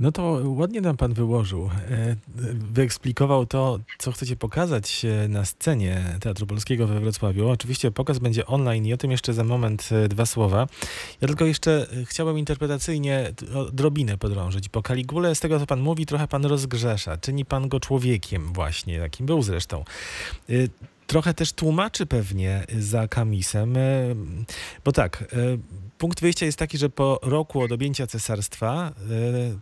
No 0.00 0.12
to 0.12 0.40
ładnie 0.44 0.80
nam 0.80 0.96
pan 0.96 1.14
wyłożył. 1.14 1.70
E, 1.90 2.16
wyeksplikował 2.54 3.46
to, 3.46 3.78
co 3.98 4.12
chcecie 4.12 4.36
pokazać 4.36 5.04
e, 5.04 5.28
na 5.28 5.44
scenie 5.44 6.02
Teatru 6.20 6.46
Polskiego 6.46 6.86
we 6.86 7.00
Wrocławiu. 7.00 7.48
Oczywiście 7.48 7.90
pokaz 7.90 8.18
będzie 8.18 8.46
online 8.46 8.86
i 8.86 8.92
o 8.92 8.96
tym 8.96 9.10
jeszcze 9.10 9.34
za 9.34 9.44
moment 9.44 9.88
e, 9.92 10.08
dwa 10.08 10.26
słowa. 10.26 10.66
Ja 11.20 11.28
tylko 11.28 11.44
jeszcze 11.44 11.86
chciałem 12.04 12.38
interpretacyjnie 12.38 13.32
drobinę 13.72 14.18
podrążyć. 14.18 14.68
Po 14.68 14.82
Kaligule, 14.82 15.34
z 15.34 15.40
tego 15.40 15.60
co 15.60 15.66
pan 15.66 15.80
mówi, 15.80 16.06
trochę 16.06 16.28
pan 16.28 16.44
rozgrzesza. 16.44 17.16
Czyni 17.16 17.44
pan 17.44 17.68
go 17.68 17.80
człowiekiem 17.80 18.52
właśnie, 18.52 18.94
jakim 18.94 19.26
był 19.26 19.42
zresztą 19.42 19.84
trochę 21.06 21.34
też 21.34 21.52
tłumaczy 21.52 22.06
pewnie 22.06 22.64
za 22.78 23.08
Kamisem, 23.08 23.76
bo 24.84 24.92
tak, 24.92 25.34
punkt 25.98 26.20
wyjścia 26.20 26.46
jest 26.46 26.58
taki, 26.58 26.78
że 26.78 26.90
po 26.90 27.20
roku 27.22 27.60
od 27.60 27.72
objęcia 27.72 28.06
cesarstwa, 28.06 28.92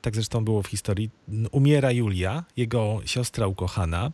tak 0.02 0.14
zresztą 0.14 0.44
było 0.44 0.62
w 0.62 0.66
historii, 0.66 1.10
umiera 1.50 1.92
Julia, 1.92 2.44
jego 2.56 3.00
siostra 3.04 3.46
ukochana. 3.46 4.12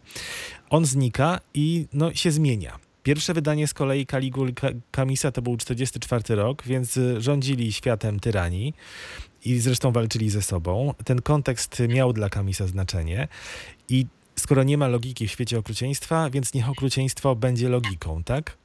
On 0.71 0.85
znika 0.87 1.41
i 1.55 1.87
no, 1.93 2.15
się 2.15 2.31
zmienia. 2.31 2.79
Pierwsze 3.03 3.35
wydanie 3.35 3.69
z 3.69 3.75
kolei 3.75 4.07
Kaligul 4.07 4.53
Kamisa 4.91 5.33
to 5.33 5.43
był 5.43 5.57
44 5.57 6.35
rok, 6.35 6.63
więc 6.67 6.99
rządzili 7.19 7.73
światem 7.73 8.21
tyranii 8.21 8.75
i 9.45 9.59
zresztą 9.59 9.93
walczyli 9.93 10.31
ze 10.31 10.43
sobą. 10.43 10.95
Ten 11.05 11.23
kontekst 11.23 11.83
miał 11.89 12.13
dla 12.13 12.29
Kamisa 12.29 12.67
znaczenie 12.67 13.29
i 13.89 14.07
skoro 14.39 14.63
nie 14.63 14.79
ma 14.79 14.89
logiki 14.89 15.29
w 15.29 15.31
świecie 15.31 15.59
okrucieństwa, 15.59 16.31
więc 16.31 16.55
niech 16.55 16.69
okrucieństwo 16.69 17.37
będzie 17.37 17.69
logiką, 17.69 18.23
tak? 18.25 18.57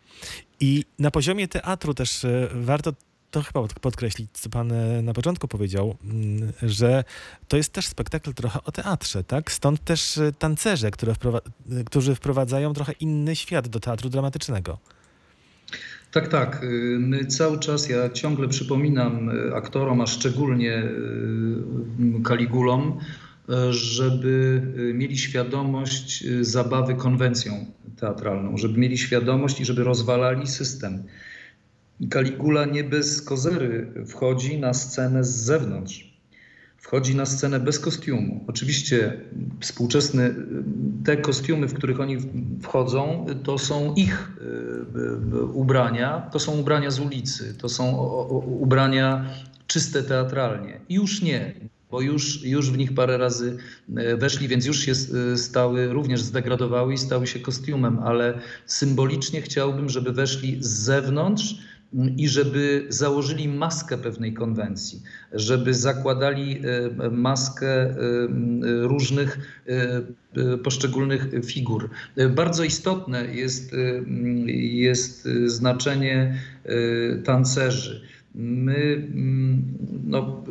I 0.60 0.86
na 1.00 1.12
poziomie 1.12 1.48
teatru 1.48 1.94
też 1.94 2.25
e, 2.25 2.50
warto 2.53 2.94
to 3.32 3.42
chyba 3.42 3.68
podkreślić, 3.82 4.30
co 4.34 4.50
pan 4.50 4.72
e, 4.72 5.01
na 5.01 5.13
początku 5.13 5.48
powiedział, 5.48 5.96
mm, 6.03 6.51
że 6.63 7.03
to 7.48 7.58
jest 7.58 7.74
też 7.74 7.88
spektakl 7.88 8.34
trochę 8.34 8.63
o 8.63 8.72
teatrze, 8.72 9.24
tak? 9.24 9.51
Stąd 9.51 9.84
też 9.84 10.18
e, 10.18 10.32
tancerze, 10.32 10.92
którzy 11.86 12.15
wprowadzają 12.15 12.74
trochę 12.74 12.92
inny 12.92 13.36
świat 13.36 13.68
do 13.68 13.80
teatru 13.80 14.10
dramatycznego. 14.10 14.77
Tak, 16.12 16.27
tak. 16.27 16.65
My 17.00 17.25
cały 17.25 17.60
czas, 17.60 17.89
ja 17.89 18.10
ciągle 18.10 18.48
przypominam 18.48 19.32
aktorom, 19.56 20.01
a 20.01 20.08
szczególnie 20.08 20.84
Kaligulom, 22.24 23.00
żeby 23.69 24.62
mieli 24.93 25.17
świadomość 25.17 26.25
zabawy 26.41 26.95
konwencją 26.95 27.65
teatralną, 28.00 28.57
żeby 28.57 28.79
mieli 28.79 28.97
świadomość 28.97 29.62
i 29.62 29.65
żeby 29.65 29.83
rozwalali 29.83 30.47
system. 30.47 31.03
Kaligula 32.09 32.65
nie 32.65 32.83
bez 32.83 33.21
kozery 33.21 33.93
wchodzi 34.07 34.59
na 34.59 34.73
scenę 34.73 35.23
z 35.23 35.35
zewnątrz. 35.35 36.13
Wchodzi 36.77 37.15
na 37.15 37.25
scenę 37.25 37.59
bez 37.59 37.79
kostiumu. 37.79 38.43
Oczywiście 38.47 39.21
współczesne, 39.59 40.35
te 41.05 41.17
kostiumy, 41.17 41.67
w 41.67 41.73
których 41.73 42.00
oni 42.00 42.17
wchodzą, 42.62 43.25
to 43.43 43.57
są 43.57 43.93
ich 43.93 44.31
e, 45.33 45.38
e, 45.38 45.41
ubrania, 45.41 46.29
to 46.31 46.39
są 46.39 46.59
ubrania 46.59 46.91
z 46.91 47.00
ulicy, 47.00 47.55
to 47.57 47.69
są 47.69 47.97
ubrania 48.59 49.25
czyste 49.67 50.03
teatralnie. 50.03 50.79
Już 50.89 51.21
nie, 51.21 51.53
bo 51.93 52.01
już, 52.01 52.43
już 52.43 52.71
w 52.71 52.77
nich 52.77 52.93
parę 52.93 53.17
razy 53.17 53.57
e, 53.95 54.17
weszli, 54.17 54.47
więc 54.47 54.65
już 54.65 54.79
się 54.79 54.93
stały, 55.35 55.93
również 55.93 56.21
zdegradowały 56.21 56.93
i 56.93 56.97
stały 56.97 57.27
się 57.27 57.39
kostiumem, 57.39 58.00
ale 58.00 58.39
symbolicznie 58.65 59.41
chciałbym, 59.41 59.89
żeby 59.89 60.12
weszli 60.12 60.57
z 60.59 60.67
zewnątrz 60.67 61.55
i 62.17 62.29
żeby 62.29 62.85
założyli 62.89 63.47
maskę 63.47 63.97
pewnej 63.97 64.33
konwencji, 64.33 65.01
żeby 65.33 65.73
zakładali 65.73 66.62
e, 67.00 67.09
maskę 67.09 67.67
e, 67.67 67.95
różnych 68.62 69.39
e, 69.67 70.57
poszczególnych 70.57 71.27
figur. 71.45 71.89
Bardzo 72.29 72.63
istotne 72.63 73.35
jest, 73.35 73.71
jest 74.57 75.27
znaczenie 75.45 76.38
tancerzy. 77.23 78.01
My, 78.36 78.94
mm, 79.13 79.63
no, 80.08 80.44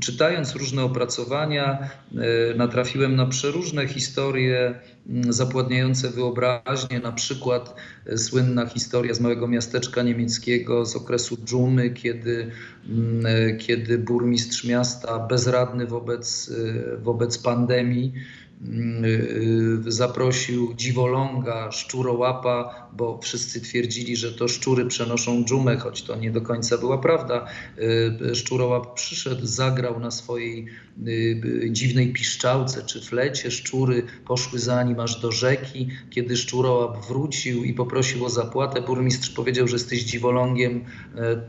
czytając 0.00 0.54
różne 0.54 0.84
opracowania, 0.84 1.90
e, 2.14 2.54
natrafiłem 2.54 3.16
na 3.16 3.26
przeróżne 3.26 3.86
historie 3.86 4.74
mm, 5.08 5.32
zapładniające 5.32 6.10
wyobraźnię, 6.10 7.00
na 7.00 7.12
przykład 7.12 7.74
e, 8.06 8.18
słynna 8.18 8.66
historia 8.66 9.14
z 9.14 9.20
małego 9.20 9.48
miasteczka 9.48 10.02
niemieckiego 10.02 10.86
z 10.86 10.96
okresu 10.96 11.36
dżumy, 11.44 11.90
kiedy, 11.90 12.50
mm, 12.88 13.26
e, 13.26 13.56
kiedy 13.56 13.98
burmistrz 13.98 14.64
miasta 14.64 15.18
bezradny 15.18 15.86
wobec, 15.86 16.52
wobec 17.02 17.38
pandemii 17.38 18.12
zaprosił 19.86 20.74
dziwoląga, 20.74 21.72
szczurołapa, 21.72 22.88
bo 22.92 23.18
wszyscy 23.22 23.60
twierdzili, 23.60 24.16
że 24.16 24.32
to 24.32 24.48
szczury 24.48 24.86
przenoszą 24.86 25.44
dżumę, 25.44 25.76
choć 25.76 26.02
to 26.02 26.16
nie 26.16 26.30
do 26.30 26.40
końca 26.40 26.78
była 26.78 26.98
prawda. 26.98 27.46
E, 28.30 28.34
Szczurołap 28.34 28.94
przyszedł, 28.94 29.46
zagrał 29.46 30.00
na 30.00 30.10
swojej 30.10 30.66
dziwnej 31.70 32.12
piszczałce 32.12 32.82
czy 32.82 33.00
flecie. 33.00 33.50
Szczury 33.50 34.02
poszły 34.26 34.58
za 34.58 34.82
nim 34.82 35.00
aż 35.00 35.20
do 35.20 35.32
rzeki. 35.32 35.88
Kiedy 36.10 36.36
szczurołap 36.36 37.06
wrócił 37.06 37.64
i 37.64 37.74
poprosił 37.74 38.24
o 38.24 38.30
zapłatę, 38.30 38.82
burmistrz 38.82 39.30
powiedział, 39.30 39.68
że 39.68 39.76
jesteś 39.76 40.02
dziwolągiem, 40.02 40.84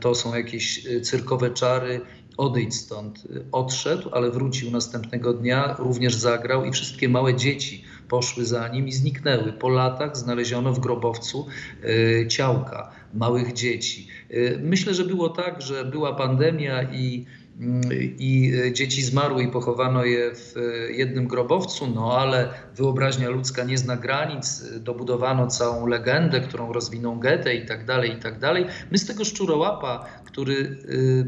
to 0.00 0.14
są 0.14 0.34
jakieś 0.34 0.86
cyrkowe 1.02 1.50
czary 1.50 2.00
odejdź 2.38 2.74
stąd. 2.74 3.28
Odszedł, 3.52 4.08
ale 4.12 4.30
wrócił 4.30 4.70
następnego 4.70 5.32
dnia, 5.32 5.76
również 5.78 6.14
zagrał 6.14 6.64
i 6.64 6.72
wszystkie 6.72 7.08
małe 7.08 7.34
dzieci 7.34 7.84
poszły 8.08 8.44
za 8.44 8.68
nim 8.68 8.88
i 8.88 8.92
zniknęły. 8.92 9.52
Po 9.52 9.68
latach 9.68 10.16
znaleziono 10.16 10.72
w 10.72 10.80
grobowcu 10.80 11.46
e, 12.22 12.28
ciałka 12.28 12.90
małych 13.14 13.52
dzieci. 13.52 14.08
E, 14.30 14.58
Myślę, 14.58 14.94
że 14.94 15.04
było 15.04 15.28
tak, 15.28 15.62
że 15.62 15.84
była 15.84 16.14
pandemia 16.14 16.82
i 16.82 17.26
mm, 17.60 17.82
i 18.18 18.52
dzieci 18.72 19.02
zmarły 19.02 19.42
i 19.42 19.48
pochowano 19.48 20.04
je 20.04 20.34
w 20.34 20.54
jednym 20.90 21.28
grobowcu, 21.28 21.86
no 21.94 22.18
ale 22.18 22.48
wyobraźnia 22.76 23.30
ludzka 23.30 23.64
nie 23.64 23.78
zna 23.78 23.96
granic, 23.96 24.64
dobudowano 24.80 25.46
całą 25.46 25.86
legendę, 25.86 26.40
którą 26.40 26.72
rozwinął 26.72 27.16
Goethe 27.16 27.54
i 27.54 27.66
tak 27.66 27.84
dalej, 27.84 28.12
i 28.12 28.16
tak 28.16 28.38
dalej. 28.38 28.66
My 28.90 28.98
z 28.98 29.06
tego 29.06 29.24
szczurołapa, 29.24 30.06
który 30.24 30.54
y, 30.54 31.26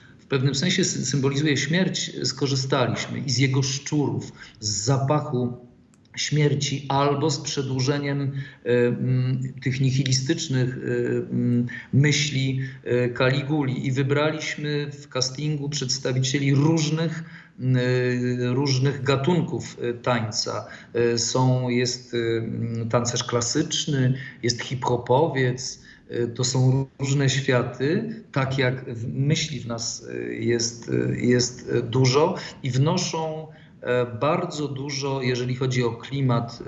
pewnym 0.31 0.55
sensie 0.55 0.81
sy- 0.83 1.05
symbolizuje 1.05 1.57
śmierć, 1.57 2.11
skorzystaliśmy 2.23 3.19
i 3.19 3.29
z 3.29 3.37
jego 3.37 3.63
szczurów, 3.63 4.31
z 4.59 4.69
zapachu 4.69 5.57
śmierci 6.15 6.85
albo 6.89 7.29
z 7.31 7.39
przedłużeniem 7.39 8.31
m, 8.63 9.53
tych 9.63 9.81
nihilistycznych 9.81 10.77
m, 11.31 11.67
myśli 11.93 12.59
e, 12.83 13.09
Kaliguli 13.09 13.87
i 13.87 13.91
wybraliśmy 13.91 14.91
w 14.91 15.07
castingu 15.07 15.69
przedstawicieli 15.69 16.53
różnych 16.55 17.23
różnych 18.53 19.03
gatunków 19.03 19.77
tańca. 20.03 20.67
Są, 21.17 21.69
jest 21.69 22.13
e, 22.13 22.17
m, 22.17 22.89
tancerz 22.89 23.23
klasyczny, 23.23 24.13
jest 24.43 24.61
hip-hopowiec, 24.61 25.81
to 26.35 26.43
są 26.43 26.87
różne 26.99 27.29
światy, 27.29 28.15
tak 28.31 28.57
jak 28.57 28.85
myśli 29.07 29.59
w 29.59 29.67
nas 29.67 30.07
e, 30.09 30.33
jest, 30.33 30.89
e, 30.89 31.15
jest 31.15 31.69
e, 31.69 31.81
dużo 31.81 32.35
i 32.63 32.71
wnoszą 32.71 33.47
e, 33.81 34.05
bardzo 34.05 34.67
dużo, 34.67 35.21
jeżeli 35.21 35.55
chodzi 35.55 35.83
o 35.83 35.91
klimat, 35.91 36.63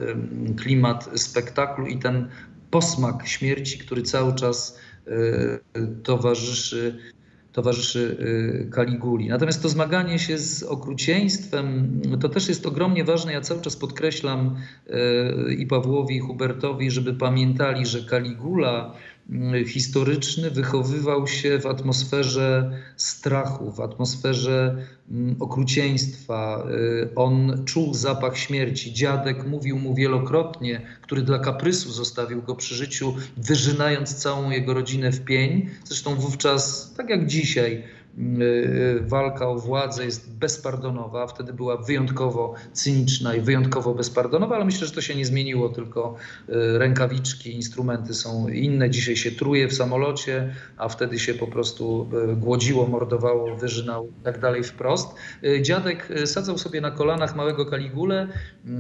klimat 0.56 1.10
spektaklu 1.16 1.88
i 1.88 1.98
ten 1.98 2.30
posmak 2.74 3.28
śmierci, 3.28 3.78
który 3.78 4.02
cały 4.02 4.36
czas 4.36 4.80
e, 5.08 5.12
towarzyszy, 6.04 7.00
towarzyszy 7.52 8.18
e, 8.20 8.72
Kaliguli. 8.72 9.30
Natomiast 9.30 9.62
to 9.62 9.70
zmaganie 9.70 10.20
się 10.20 10.38
z 10.38 10.64
okrucieństwem 10.64 12.02
to 12.22 12.30
też 12.30 12.50
jest 12.50 12.66
ogromnie 12.66 13.04
ważne. 13.04 13.34
Ja 13.34 13.42
cały 13.42 13.62
czas 13.62 13.76
podkreślam 13.76 14.56
e, 14.90 15.54
i 15.54 15.68
Pawłowi, 15.68 16.16
i 16.16 16.20
Hubertowi, 16.20 16.92
żeby 16.92 17.14
pamiętali, 17.14 17.86
że 17.86 18.04
Kaligula 18.04 18.94
historyczny 19.66 20.52
wychowywał 20.52 21.28
się 21.28 21.60
w 21.60 21.66
atmosferze 21.66 22.72
strachu, 22.98 23.72
w 23.72 23.80
atmosferze 23.80 24.78
mm, 25.12 25.36
okrucieństwa. 25.40 26.68
Y, 26.72 27.16
On 27.16 27.64
czuł 27.66 27.94
zapach 27.94 28.38
śmierci. 28.38 28.94
Dziadek 28.94 29.48
mówił 29.48 29.80
mu 29.80 29.96
wielokrotnie, 29.96 30.82
który 31.02 31.22
dla 31.22 31.40
kaprysu 31.40 31.92
zostawił 31.92 32.42
go 32.42 32.56
przy 32.56 32.76
życiu, 32.76 33.16
wyżynając 33.38 34.16
całą 34.16 34.50
jego 34.50 34.74
rodzinę 34.74 35.12
w 35.12 35.26
pień. 35.26 35.70
Zresztą 35.86 36.16
wówczas, 36.16 36.94
tak 36.98 37.10
jak 37.10 37.28
dzisiaj, 37.28 37.84
walka 39.02 39.48
o 39.48 39.56
władzę 39.56 40.06
jest 40.06 40.34
bezpardonowa, 40.38 41.28
wtedy 41.28 41.54
była 41.54 41.78
wyjątkowo 41.78 42.54
cyniczna 42.74 43.36
i 43.36 43.42
wyjątkowo 43.42 43.94
bezpardonowa, 43.94 44.56
ale 44.56 44.66
myślę, 44.66 44.88
że 44.88 44.94
to 44.94 45.02
się 45.02 45.16
nie 45.16 45.26
zmieniło, 45.26 45.70
tylko 45.70 46.16
y, 46.50 46.78
rękawiczki, 46.78 47.56
instrumenty 47.56 48.14
są 48.14 48.48
inne. 48.48 48.90
Dzisiaj 48.90 49.16
się 49.16 49.32
truje 49.32 49.68
w 49.68 49.74
samolocie, 49.74 50.56
a 50.78 50.90
wtedy 50.90 51.20
się 51.20 51.34
po 51.34 51.48
prostu 51.48 52.10
y, 52.32 52.36
głodziło, 52.36 52.88
mordowało, 52.88 53.56
wyżynało 53.56 54.08
i 54.08 54.24
tak 54.24 54.40
dalej 54.40 54.64
wprost. 54.64 55.10
Y, 55.44 55.62
Dziadek 55.62 56.12
y, 56.12 56.28
sadzał 56.28 56.58
sobie 56.58 56.82
na 56.82 56.92
kolanach 56.92 57.36
małego 57.36 57.66
Kaligulę, 57.66 58.28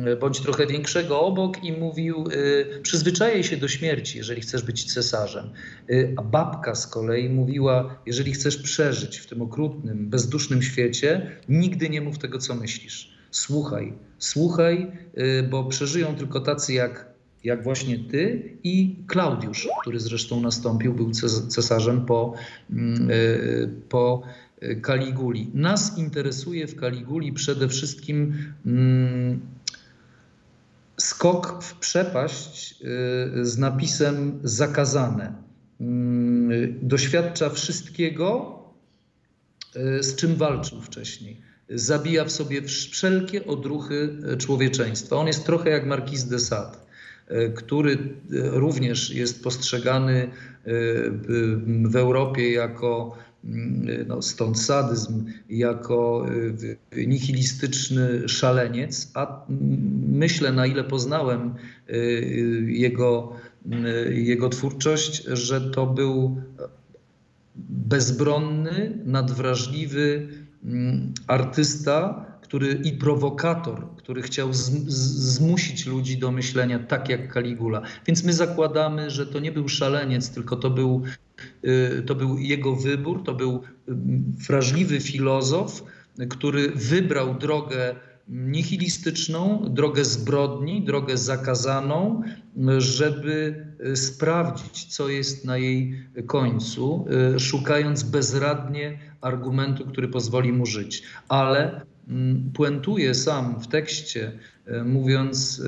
y, 0.07 0.15
bądź 0.15 0.39
trochę 0.39 0.67
większego 0.67 1.21
obok 1.21 1.63
i 1.63 1.71
mówił, 1.71 2.25
y, 2.31 2.81
przyzwyczajaj 2.83 3.43
się 3.43 3.57
do 3.57 3.67
śmierci, 3.67 4.17
jeżeli 4.17 4.41
chcesz 4.41 4.63
być 4.63 4.93
cesarzem. 4.93 5.49
Y, 5.89 6.13
A 6.17 6.21
babka 6.21 6.75
z 6.75 6.87
kolei 6.87 7.29
mówiła, 7.29 7.95
jeżeli 8.05 8.31
chcesz 8.31 8.57
przeżyć 8.57 9.22
w 9.23 9.27
tym 9.27 9.41
okrutnym, 9.41 10.09
bezdusznym 10.09 10.61
świecie, 10.61 11.31
nigdy 11.49 11.89
nie 11.89 12.01
mów 12.01 12.17
tego, 12.17 12.37
co 12.37 12.55
myślisz. 12.55 13.13
Słuchaj, 13.31 13.93
słuchaj, 14.17 14.91
y, 15.17 15.43
bo 15.43 15.63
przeżyją 15.63 16.15
tylko 16.15 16.39
tacy 16.39 16.73
jak, 16.73 17.13
jak 17.43 17.63
właśnie 17.63 17.99
ty 17.99 18.53
i 18.63 18.95
Klaudiusz, 19.07 19.67
który 19.81 19.99
zresztą 19.99 20.41
nastąpił, 20.41 20.93
był 20.93 21.09
ces- 21.09 21.47
cesarzem 21.47 22.05
po, 22.05 22.33
mm, 22.69 23.11
y, 23.11 23.69
po 23.89 24.23
Kaliguli. 24.81 25.51
Nas 25.53 25.97
interesuje 25.97 26.67
w 26.67 26.75
Kaliguli 26.75 27.33
przede 27.33 27.67
wszystkim 27.67 28.33
mm, 28.65 29.39
skok 30.97 31.63
w 31.63 31.79
przepaść 31.79 32.81
y, 32.81 33.45
z 33.45 33.57
napisem 33.57 34.39
zakazane. 34.43 35.33
Mm, 35.81 36.79
Doświadcza 36.81 37.49
wszystkiego, 37.49 38.59
z 40.01 40.15
czym 40.15 40.35
walczył 40.35 40.81
wcześniej. 40.81 41.41
Zabija 41.69 42.25
w 42.25 42.31
sobie 42.31 42.61
wsz- 42.61 42.91
wszelkie 42.91 43.45
odruchy 43.45 44.09
y, 44.33 44.37
człowieczeństwa. 44.37 45.15
On 45.15 45.27
jest 45.27 45.45
trochę 45.45 45.69
jak 45.69 45.85
Marquis 45.85 46.23
de 46.23 46.39
Sade, 46.39 46.77
y, 47.31 47.51
który 47.55 47.97
również 48.31 49.09
jest 49.09 49.43
postrzegany 49.43 50.29
w- 51.85 51.95
Europie 51.95 52.51
jako 52.51 53.17
mm, 53.45 54.07
no, 54.07 54.21
stąd 54.21 54.59
sadyzm, 54.59 55.25
jako 55.49 56.25
nihilistyczny 57.07 58.29
szaleniec, 58.29 59.11
a 59.13 59.45
myślę, 60.07 60.51
na 60.51 60.65
ile 60.65 60.83
poznałem 60.83 61.53
jego, 62.67 63.35
jego 64.09 64.49
twórczość, 64.49 65.23
że 65.23 65.61
to 65.61 65.85
był 65.85 66.41
bezbronny, 67.55 68.99
nadwrażliwy 69.05 70.27
mm, 70.63 71.13
artysta, 71.27 72.25
który 72.41 72.81
i 72.83 72.91
prowokator, 72.91 73.87
który 73.95 74.21
chciał 74.21 74.53
z, 74.53 74.59
z, 74.59 74.97
zmusić 75.33 75.85
ludzi 75.85 76.17
do 76.17 76.31
myślenia 76.31 76.79
tak 76.79 77.09
jak 77.09 77.33
Kaligula. 77.33 77.81
Więc 78.07 78.23
my 78.23 78.33
zakładamy, 78.33 79.09
że 79.09 79.27
to 79.27 79.39
nie 79.39 79.51
był 79.51 79.69
szaleniec, 79.69 80.29
tylko 80.29 80.55
to 80.55 80.69
był, 80.69 81.01
y, 81.65 82.03
to 82.05 82.15
był 82.15 82.37
jego 82.37 82.75
wybór, 82.75 83.23
to 83.23 83.33
był 83.33 83.61
mm, 83.87 84.33
wrażliwy 84.47 84.99
filozof, 84.99 85.83
który 86.29 86.69
wybrał 86.69 87.37
drogę 87.37 87.95
nihilistyczną, 88.27 89.65
drogę 89.69 90.05
zbrodni, 90.05 90.85
drogę 90.85 91.17
zakazaną, 91.17 92.21
żeby 92.77 93.65
y, 93.85 93.95
sprawdzić, 93.95 94.85
co 94.85 95.09
jest 95.09 95.45
na 95.45 95.57
jej 95.57 96.03
końcu, 96.27 97.05
y, 97.35 97.39
szukając 97.39 98.03
bezradnie 98.03 98.99
argumentu, 99.21 99.85
który 99.85 100.07
pozwoli 100.07 100.53
mu 100.53 100.65
żyć. 100.65 101.03
Ale 101.27 101.81
mm, 102.07 102.51
puentuje 102.53 103.15
sam 103.15 103.59
w 103.59 103.67
tekście, 103.67 104.31
y, 104.67 104.83
mówiąc: 104.83 105.61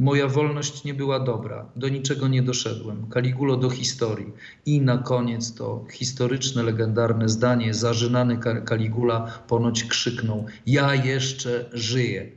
Moja 0.00 0.28
wolność 0.28 0.84
nie 0.84 0.94
była 0.94 1.20
dobra, 1.20 1.66
do 1.76 1.88
niczego 1.88 2.28
nie 2.28 2.42
doszedłem. 2.42 3.06
Kaligulo 3.06 3.56
do 3.56 3.70
historii. 3.70 4.32
I 4.66 4.80
na 4.80 4.98
koniec 4.98 5.54
to 5.54 5.84
historyczne, 5.90 6.62
legendarne 6.62 7.28
zdanie, 7.28 7.74
zażynany 7.74 8.38
Ka- 8.38 8.60
Kaligula 8.60 9.42
ponoć 9.48 9.84
krzyknął: 9.84 10.46
Ja 10.66 10.94
jeszcze 10.94 11.70
żyję. 11.72 12.30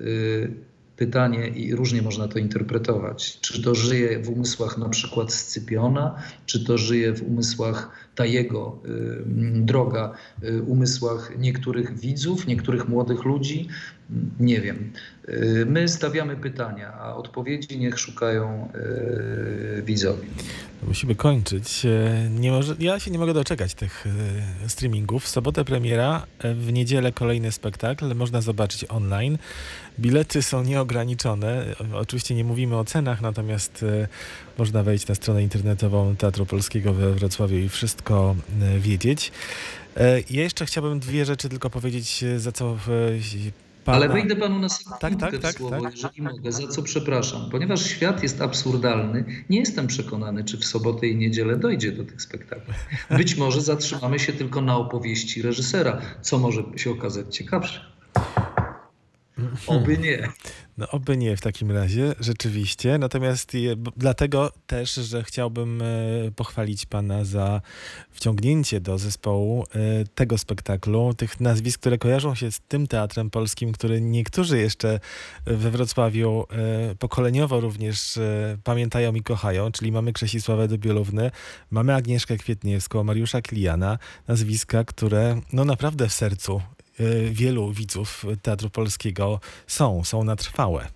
Y, 0.00 0.54
pytanie 0.98 1.48
i 1.48 1.74
różnie 1.74 2.02
można 2.02 2.28
to 2.28 2.38
interpretować. 2.38 3.38
Czy 3.40 3.62
to 3.62 3.74
żyje 3.74 4.18
w 4.18 4.30
umysłach 4.30 4.78
na 4.78 4.88
przykład 4.88 5.32
Scypiona, 5.32 6.22
czy 6.46 6.64
to 6.64 6.78
żyje 6.78 7.12
w 7.12 7.22
umysłach 7.22 7.90
Tajego 8.14 8.78
y, 8.84 9.22
droga, 9.62 10.14
y, 10.44 10.62
umysłach 10.62 11.32
niektórych 11.38 11.98
widzów, 11.98 12.46
niektórych 12.46 12.88
młodych 12.88 13.24
ludzi? 13.24 13.68
Nie 14.40 14.60
wiem. 14.60 14.92
Y, 15.28 15.66
my 15.68 15.88
stawiamy 15.88 16.36
pytania, 16.36 16.92
a 16.92 17.16
odpowiedzi 17.16 17.78
niech 17.78 17.98
szukają 17.98 18.68
y, 19.78 19.82
widzowie. 19.82 20.28
Musimy 20.82 21.14
kończyć. 21.14 21.84
E, 21.84 22.30
Nie 22.30 22.50
może, 22.50 22.76
ja 22.78 23.00
się 23.00 23.10
nie 23.10 23.18
mogę 23.18 23.34
doczekać 23.34 23.74
tych 23.74 24.06
e, 24.64 24.68
streamingów. 24.68 25.24
W 25.24 25.28
sobotę 25.28 25.64
premiera, 25.64 26.26
e, 26.38 26.54
w 26.54 26.72
niedzielę 26.72 27.12
kolejny 27.12 27.52
spektakl. 27.52 28.14
Można 28.14 28.40
zobaczyć 28.40 28.84
online. 28.88 29.38
Bilety 30.00 30.42
są 30.42 30.64
nieograniczone. 30.64 31.64
Oczywiście 31.94 32.34
nie 32.34 32.44
mówimy 32.44 32.76
o 32.76 32.84
cenach, 32.84 33.20
natomiast 33.20 33.84
można 34.58 34.82
wejść 34.82 35.06
na 35.06 35.14
stronę 35.14 35.42
internetową 35.42 36.16
Teatru 36.16 36.46
Polskiego 36.46 36.94
we 36.94 37.12
Wrocławiu 37.12 37.56
i 37.56 37.68
wszystko 37.68 38.36
wiedzieć. 38.78 39.32
Ja 40.30 40.42
jeszcze 40.42 40.66
chciałbym 40.66 41.00
dwie 41.00 41.24
rzeczy 41.24 41.48
tylko 41.48 41.70
powiedzieć, 41.70 42.24
za 42.36 42.52
co 42.52 42.76
pana... 43.92 43.96
Ale 43.96 44.08
wejdę 44.08 44.36
panu 44.36 44.58
na 44.58 44.68
sekundkę 44.68 45.10
Tak, 45.10 45.20
tak, 45.20 45.40
tak, 45.40 45.54
słowo, 45.54 45.80
tak. 45.80 45.92
jeżeli 45.94 46.22
mogę, 46.22 46.52
za 46.52 46.68
co 46.68 46.82
przepraszam. 46.82 47.50
Ponieważ 47.50 47.86
świat 47.86 48.22
jest 48.22 48.42
absurdalny, 48.42 49.24
nie 49.50 49.58
jestem 49.58 49.86
przekonany, 49.86 50.44
czy 50.44 50.58
w 50.58 50.64
sobotę 50.64 51.06
i 51.06 51.16
niedzielę 51.16 51.56
dojdzie 51.56 51.92
do 51.92 52.04
tych 52.04 52.22
spektakli. 52.22 52.74
Być 53.10 53.36
może 53.36 53.60
zatrzymamy 53.60 54.18
się 54.18 54.32
tylko 54.32 54.60
na 54.60 54.76
opowieści 54.76 55.42
reżysera, 55.42 56.00
co 56.22 56.38
może 56.38 56.62
się 56.76 56.90
okazać 56.90 57.36
ciekawsze. 57.36 57.87
Oby 59.66 59.98
nie. 59.98 60.28
No 60.78 60.88
oby 60.88 61.16
nie 61.16 61.36
w 61.36 61.40
takim 61.40 61.70
razie, 61.70 62.14
rzeczywiście. 62.20 62.98
Natomiast 62.98 63.54
je, 63.54 63.76
dlatego 63.96 64.52
też, 64.66 64.94
że 64.94 65.22
chciałbym 65.24 65.82
e, 65.82 65.84
pochwalić 66.36 66.86
pana 66.86 67.24
za 67.24 67.60
wciągnięcie 68.10 68.80
do 68.80 68.98
zespołu 68.98 69.62
e, 69.74 70.04
tego 70.14 70.38
spektaklu, 70.38 71.14
tych 71.14 71.40
nazwisk, 71.40 71.80
które 71.80 71.98
kojarzą 71.98 72.34
się 72.34 72.52
z 72.52 72.60
tym 72.60 72.86
teatrem 72.86 73.30
polskim, 73.30 73.72
który 73.72 74.00
niektórzy 74.00 74.58
jeszcze 74.58 75.00
we 75.46 75.70
Wrocławiu 75.70 76.46
e, 76.50 76.94
pokoleniowo 76.94 77.60
również 77.60 78.16
e, 78.16 78.58
pamiętają 78.64 79.14
i 79.14 79.22
kochają, 79.22 79.72
czyli 79.72 79.92
mamy 79.92 80.12
Krzesisławę 80.12 80.68
Dubielówny, 80.68 81.30
mamy 81.70 81.94
Agnieszkę 81.94 82.36
Kwietniewską, 82.36 83.04
Mariusza 83.04 83.42
Klijana, 83.42 83.98
nazwiska, 84.28 84.84
które 84.84 85.40
no 85.52 85.64
naprawdę 85.64 86.08
w 86.08 86.12
sercu 86.12 86.62
wielu 87.30 87.72
widzów 87.72 88.24
Teatru 88.42 88.70
Polskiego 88.70 89.40
są, 89.66 90.04
są 90.04 90.24
na 90.24 90.36
trwałe. 90.36 90.88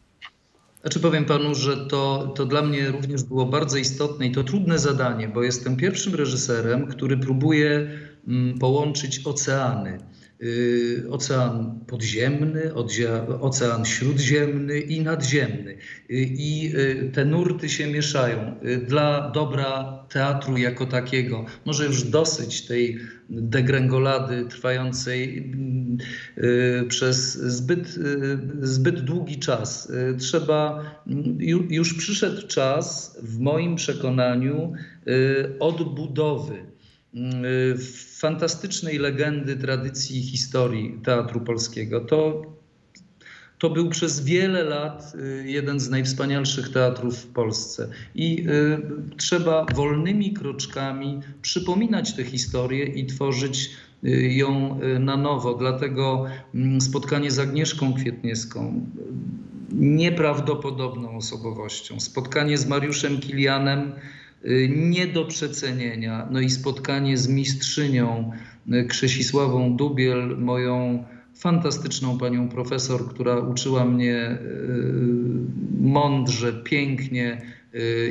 Znaczy 0.81 1.01
powiem 1.01 1.25
panu, 1.25 1.55
że 1.55 1.77
to, 1.77 2.33
to 2.37 2.47
dla 2.47 2.63
mnie 2.63 2.89
również 2.89 3.23
było 3.23 3.47
bardzo 3.47 3.77
istotne 3.77 4.27
i 4.27 4.33
to 4.33 4.45
trudne 4.45 4.79
zadanie, 4.79 5.29
bo 5.29 5.43
jestem 5.43 5.77
pierwszym 5.77 6.15
reżyserem, 6.15 6.87
który 6.87 7.17
próbuje 7.17 7.91
mm, 8.29 8.59
połączyć 8.59 9.27
oceany. 9.27 9.99
Yy, 10.43 11.05
Ocean 11.11 11.81
podziemny, 11.87 12.75
ocean 13.41 13.85
śródziemny 13.85 14.81
i 14.81 15.01
nadziemny. 15.01 15.77
Yy, 16.09 16.17
I 16.19 16.63
yy, 16.63 17.11
te 17.15 17.25
nurty 17.25 17.69
się 17.69 17.87
mieszają 17.87 18.55
dla 18.89 19.31
dobra 19.35 19.99
teatru 20.09 20.57
jako 20.57 20.87
takiego. 20.87 21.45
Może 21.65 21.87
już 21.87 22.03
dosyć 22.05 22.67
tej 22.67 22.99
degrengolady 23.31 24.45
trwającej 24.45 25.53
y, 26.39 26.85
przez 26.89 27.35
zbyt, 27.35 27.97
y, 27.97 28.39
zbyt 28.67 29.01
długi 29.01 29.39
czas. 29.39 29.91
Y, 29.91 30.17
Trzeba, 30.17 30.85
ju- 31.39 31.67
już 31.71 31.95
przyszedł 31.95 32.47
czas, 32.47 33.19
w 33.23 33.39
moim 33.39 33.77
przekonaniu, 33.77 34.73
y, 35.09 35.59
odbudowy 35.61 36.55
y, 36.55 36.72
fantastycznej 38.19 38.99
legendy, 38.99 39.57
tradycji 39.57 40.23
historii 40.23 40.99
teatru 41.05 41.41
polskiego. 41.41 42.01
To, 42.01 42.43
to 43.59 43.71
był 43.71 43.89
przez 43.89 44.25
wiele 44.25 44.63
lat 44.65 45.13
y, 45.15 45.45
jeden 45.47 45.81
z 45.81 45.91
najwspanialszych 45.91 46.69
teatrów 46.69 47.19
w 47.19 47.27
Polsce. 47.27 47.89
I 48.15 48.47
y, 48.49 49.17
trzeba 49.17 49.67
wolnymi 49.75 50.33
kroczkami 50.33 51.21
przypominać 51.43 52.17
tę 52.17 52.25
historię 52.25 52.85
i 52.85 53.07
tworzyć 53.07 53.71
y, 54.05 54.33
ją 54.33 54.81
y, 54.83 54.99
na 54.99 55.17
nowo. 55.17 55.55
Dlatego 55.55 56.27
mm, 56.55 56.81
spotkanie 56.81 57.31
z 57.31 57.39
Agnieszką 57.39 57.95
Kwietniewską, 57.95 58.87
y, 58.99 59.75
nieprawdopodobną 59.75 61.17
osobowością, 61.17 62.01
spotkanie 62.01 62.59
z 62.59 62.67
Mariuszem 62.67 63.21
Kilianem, 63.21 63.81
y, 63.81 64.23
nie 64.69 65.07
do 65.07 65.25
przecenienia. 65.25 66.29
No 66.31 66.41
i 66.41 66.51
spotkanie 66.51 67.19
z 67.19 67.29
mistrzynią 67.29 68.33
y, 68.73 68.85
Krzesisławą 68.85 69.77
Dubiel, 69.77 70.39
moją 70.39 71.05
fantastyczną 71.35 72.19
panią 72.19 72.49
profesor, 72.49 73.09
która 73.09 73.39
uczyła 73.39 73.85
mnie 73.85 74.31
y, 74.31 74.39
mądrze, 75.81 76.53
pięknie 76.53 77.43
y, 77.43 77.62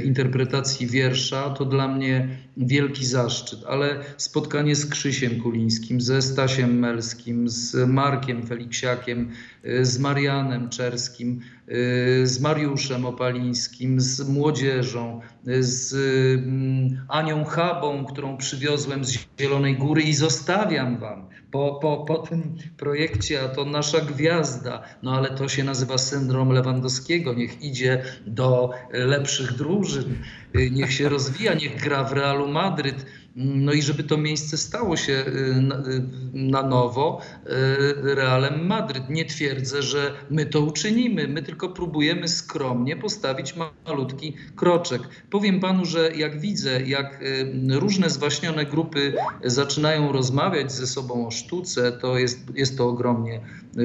interpretacji 0.04 0.88
wiersza, 0.88 1.50
to 1.50 1.66
dla 1.66 1.88
mnie 1.88 2.28
wielki 2.58 3.06
zaszczyt. 3.06 3.60
Ale 3.68 4.00
spotkanie 4.18 4.76
z 4.76 4.86
Krzysiem 4.86 5.42
Kulińskim, 5.42 6.02
ze 6.02 6.22
Stasiem 6.22 6.80
Melskim, 6.80 7.50
z 7.50 7.90
Markiem 7.90 8.48
Feliksiakiem, 8.48 9.32
y, 9.66 9.86
z 9.86 10.00
Marianem 10.00 10.70
Czerskim, 10.70 11.42
y, 11.70 12.28
z 12.28 12.40
Mariuszem 12.40 13.06
Opalińskim, 13.06 14.02
z 14.02 14.30
młodzieżą, 14.30 15.22
y, 15.48 15.64
z 15.64 15.94
mm, 15.94 17.06
Anią 17.08 17.46
Chabą, 17.46 18.06
którą 18.06 18.38
przywiozłem 18.38 19.06
z 19.06 19.18
Zielonej 19.40 19.78
Góry 19.78 20.02
i 20.02 20.14
zostawiam 20.14 20.98
wam 20.98 21.31
po, 21.52 21.80
po, 21.82 21.98
po 21.98 22.18
tym 22.18 22.58
projekcie, 22.78 23.42
a 23.44 23.50
to 23.50 23.66
nasza 23.66 24.02
gwiazda, 24.02 24.84
no 25.04 25.16
ale 25.16 25.30
to 25.30 25.50
się 25.50 25.64
nazywa 25.64 25.98
syndrom 25.98 26.52
Lewandowskiego, 26.52 27.34
niech 27.34 27.62
idzie 27.62 28.04
do 28.28 28.70
lepszych 28.92 29.54
drużyn, 29.54 30.16
y, 30.56 30.72
niech 30.72 30.94
się 30.94 31.10
rozwija, 31.10 31.54
niech 31.54 31.84
gra 31.84 32.04
w 32.04 32.14
Realu 32.14 32.48
Madryt. 32.48 33.06
No 33.36 33.74
i 33.74 33.82
żeby 33.82 34.04
to 34.04 34.18
miejsce 34.18 34.58
stało 34.58 34.98
się 34.98 35.14
y, 35.28 35.62
na, 35.62 35.76
y, 35.76 36.04
na 36.34 36.64
nowo 36.64 37.22
y, 37.22 38.16
Realem 38.16 38.68
Madryt. 38.68 39.10
Nie 39.10 39.26
twierdzę, 39.26 39.82
że 39.82 40.12
my 40.30 40.46
to 40.46 40.62
uczynimy, 40.62 41.28
my 41.28 41.44
tylko 41.44 41.70
próbujemy 41.70 42.28
skromnie 42.28 42.98
postawić 42.98 43.56
ma- 43.56 43.72
malutki 43.88 44.34
kroczek. 44.56 45.02
Powiem 45.30 45.60
panu, 45.60 45.86
że 45.86 46.12
jak 46.16 46.40
widzę, 46.40 46.82
jak 46.82 47.24
różne 47.70 48.10
zwaśnione 48.10 48.66
grupy 48.66 49.14
zaczynają 49.44 50.12
rozmawiać 50.12 50.72
ze 50.72 50.88
sobą 50.88 51.28
o 51.28 51.32
sztuce, 51.32 51.92
to 51.92 52.18
jest, 52.18 52.40
jest 52.56 52.78
to 52.78 52.88
ogromnie 52.90 53.42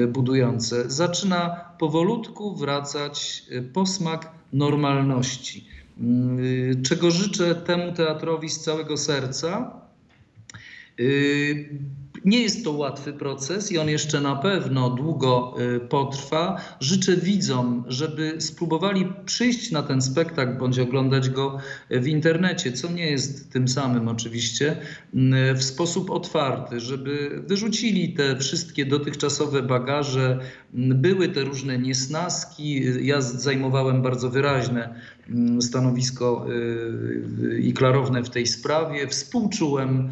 budujące. 0.07 0.89
Zaczyna 0.89 1.61
powolutku 1.79 2.55
wracać 2.55 3.43
posmak 3.73 4.31
normalności. 4.53 5.67
Y, 6.01 6.81
Czego 6.83 7.11
życzę 7.11 7.55
temu 7.55 7.93
teatrowi 7.93 8.49
z 8.49 8.59
całego 8.59 8.97
serca. 8.97 9.81
Nie 12.25 12.41
jest 12.41 12.63
to 12.63 12.71
łatwy 12.71 13.13
proces 13.13 13.71
i 13.71 13.77
on 13.77 13.89
jeszcze 13.89 14.21
na 14.21 14.35
pewno 14.35 14.89
długo 14.89 15.55
y, 15.75 15.79
potrwa. 15.79 16.61
Życzę 16.79 17.17
widzom, 17.17 17.83
żeby 17.87 18.35
spróbowali 18.39 19.07
przyjść 19.25 19.71
na 19.71 19.83
ten 19.83 20.01
spektakl 20.01 20.57
bądź 20.57 20.79
oglądać 20.79 21.29
go 21.29 21.57
w 21.89 22.07
internecie, 22.07 22.71
co 22.71 22.91
nie 22.91 23.11
jest 23.11 23.51
tym 23.51 23.67
samym 23.67 24.07
oczywiście, 24.07 24.77
y, 25.51 25.55
w 25.55 25.63
sposób 25.63 26.09
otwarty, 26.09 26.79
żeby 26.79 27.41
wyrzucili 27.47 28.13
te 28.13 28.37
wszystkie 28.37 28.85
dotychczasowe 28.85 29.63
bagaże, 29.63 30.39
y, 30.73 30.77
były 30.93 31.29
te 31.29 31.43
różne 31.43 31.77
niesnaski. 31.77 32.81
Ja 33.01 33.21
zajmowałem 33.21 34.01
bardzo 34.01 34.29
wyraźne 34.29 34.95
mm, 35.29 35.61
stanowisko 35.61 36.45
y, 36.51 37.59
i 37.61 37.73
klarowne 37.73 38.23
w 38.23 38.29
tej 38.29 38.47
sprawie. 38.47 39.07
Współczułem 39.07 40.11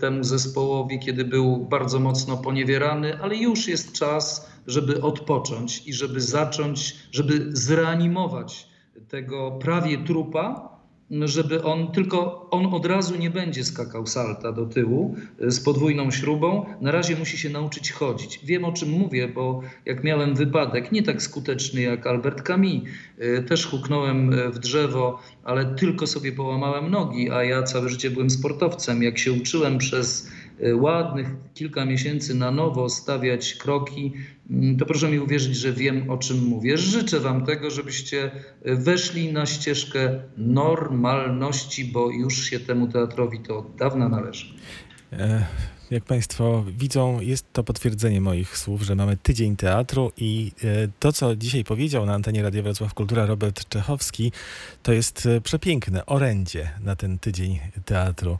temu 0.00 0.24
zespołowi, 0.24 0.98
kiedy 0.98 1.24
był 1.24 1.56
bardzo 1.56 2.00
mocno 2.00 2.36
poniewierany, 2.36 3.18
ale 3.20 3.36
już 3.36 3.68
jest 3.68 3.92
czas, 3.92 4.52
żeby 4.66 5.02
odpocząć 5.02 5.86
i 5.86 5.92
żeby 5.92 6.20
zacząć, 6.20 6.96
żeby 7.12 7.46
zreanimować 7.52 8.68
tego 9.08 9.50
prawie 9.50 9.98
trupa, 9.98 10.72
żeby 11.20 11.62
on 11.62 11.92
tylko, 11.92 12.50
on 12.50 12.74
od 12.74 12.86
razu 12.86 13.16
nie 13.16 13.30
będzie 13.30 13.64
skakał 13.64 14.06
salta 14.06 14.52
do 14.52 14.66
tyłu 14.66 15.16
y, 15.42 15.50
z 15.50 15.60
podwójną 15.60 16.10
śrubą. 16.10 16.66
Na 16.80 16.92
razie 16.92 17.16
musi 17.16 17.38
się 17.38 17.50
nauczyć 17.50 17.92
chodzić. 17.92 18.40
Wiem 18.44 18.64
o 18.64 18.72
czym 18.72 18.90
mówię, 18.90 19.28
bo 19.28 19.60
jak 19.86 20.04
miałem 20.04 20.34
wypadek, 20.34 20.92
nie 20.92 21.02
tak 21.02 21.22
skuteczny 21.22 21.80
jak 21.80 22.06
Albert 22.06 22.42
Camus, 22.42 22.82
y, 23.18 23.42
też 23.48 23.66
huknąłem 23.66 24.32
y, 24.32 24.50
w 24.50 24.58
drzewo, 24.58 25.18
ale 25.44 25.74
tylko 25.74 26.06
sobie 26.06 26.32
połamałem 26.32 26.90
nogi, 26.90 27.30
a 27.30 27.44
ja 27.44 27.62
całe 27.62 27.88
życie 27.88 28.10
byłem 28.10 28.30
sportowcem. 28.30 29.02
Jak 29.02 29.18
się 29.18 29.32
uczyłem 29.32 29.78
przez 29.78 30.30
e, 30.60 30.76
ładnych 30.76 31.28
kilka 31.54 31.84
miesięcy 31.84 32.34
na 32.34 32.50
nowo 32.50 32.88
stawiać 32.88 33.54
kroki, 33.54 34.12
mm, 34.50 34.76
to 34.76 34.86
proszę 34.86 35.08
mi 35.08 35.18
uwierzyć, 35.18 35.56
że 35.56 35.72
wiem 35.72 36.10
o 36.10 36.18
czym 36.18 36.44
mówię. 36.44 36.78
Życzę 36.78 37.20
Wam 37.20 37.46
tego, 37.46 37.70
żebyście 37.70 38.30
e, 38.62 38.76
weszli 38.76 39.32
na 39.32 39.46
ścieżkę 39.46 40.20
normalności, 40.36 41.84
bo 41.84 42.10
już 42.10 42.44
się 42.44 42.60
temu 42.60 42.88
teatrowi 42.88 43.40
to 43.40 43.58
od 43.58 43.76
dawna 43.76 44.08
należy. 44.08 44.46
Jak 45.90 46.04
Państwo 46.04 46.64
widzą, 46.78 47.20
jest 47.20 47.52
to 47.52 47.64
potwierdzenie 47.64 48.20
moich 48.20 48.58
słów, 48.58 48.82
że 48.82 48.94
mamy 48.94 49.16
tydzień 49.16 49.56
teatru 49.56 50.12
i 50.16 50.52
e, 50.64 50.88
to, 50.98 51.12
co 51.12 51.36
dzisiaj 51.36 51.64
powiedział 51.64 52.06
na 52.06 52.14
antenie 52.14 52.42
Radia 52.42 52.62
Wrocław 52.62 52.94
Kultura 52.94 53.26
Robert 53.26 53.68
Czechowski, 53.68 54.32
to 54.82 54.92
jest 54.92 55.26
e, 55.26 55.40
przepiękne 55.40 56.06
orędzie 56.06 56.70
na 56.80 56.96
ten 56.96 57.18
tydzień 57.18 57.60
teatru. 57.84 58.38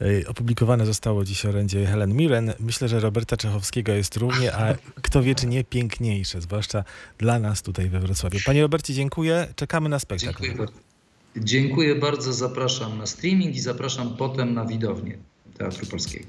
E, 0.00 0.28
Opublikowane 0.28 0.86
zostało 0.86 1.24
dziś 1.24 1.46
orędzie 1.46 1.86
Helen 1.86 2.14
Mirren. 2.14 2.52
Myślę, 2.60 2.88
że 2.88 3.00
Roberta 3.00 3.36
Czechowskiego 3.36 3.92
jest 3.92 4.16
równie, 4.16 4.52
a 4.54 4.74
kto 5.02 5.22
wie, 5.22 5.34
czy 5.34 5.46
nie 5.46 5.64
piękniejsze, 5.64 6.40
zwłaszcza 6.40 6.84
dla 7.18 7.38
nas 7.38 7.62
tutaj 7.62 7.88
we 7.88 8.00
Wrocławiu. 8.00 8.38
Panie 8.46 8.62
Robercie, 8.62 8.94
dziękuję. 8.94 9.46
Czekamy 9.56 9.88
na 9.88 9.98
spektakl. 9.98 10.42
Dziękuję. 10.42 10.68
Dziękuję 11.36 11.94
bardzo, 11.94 12.32
zapraszam 12.32 12.98
na 12.98 13.06
streaming 13.06 13.56
i 13.56 13.60
zapraszam 13.60 14.16
potem 14.16 14.54
na 14.54 14.64
widownię 14.64 15.18
Teatru 15.58 15.86
Polskiego. 15.86 16.26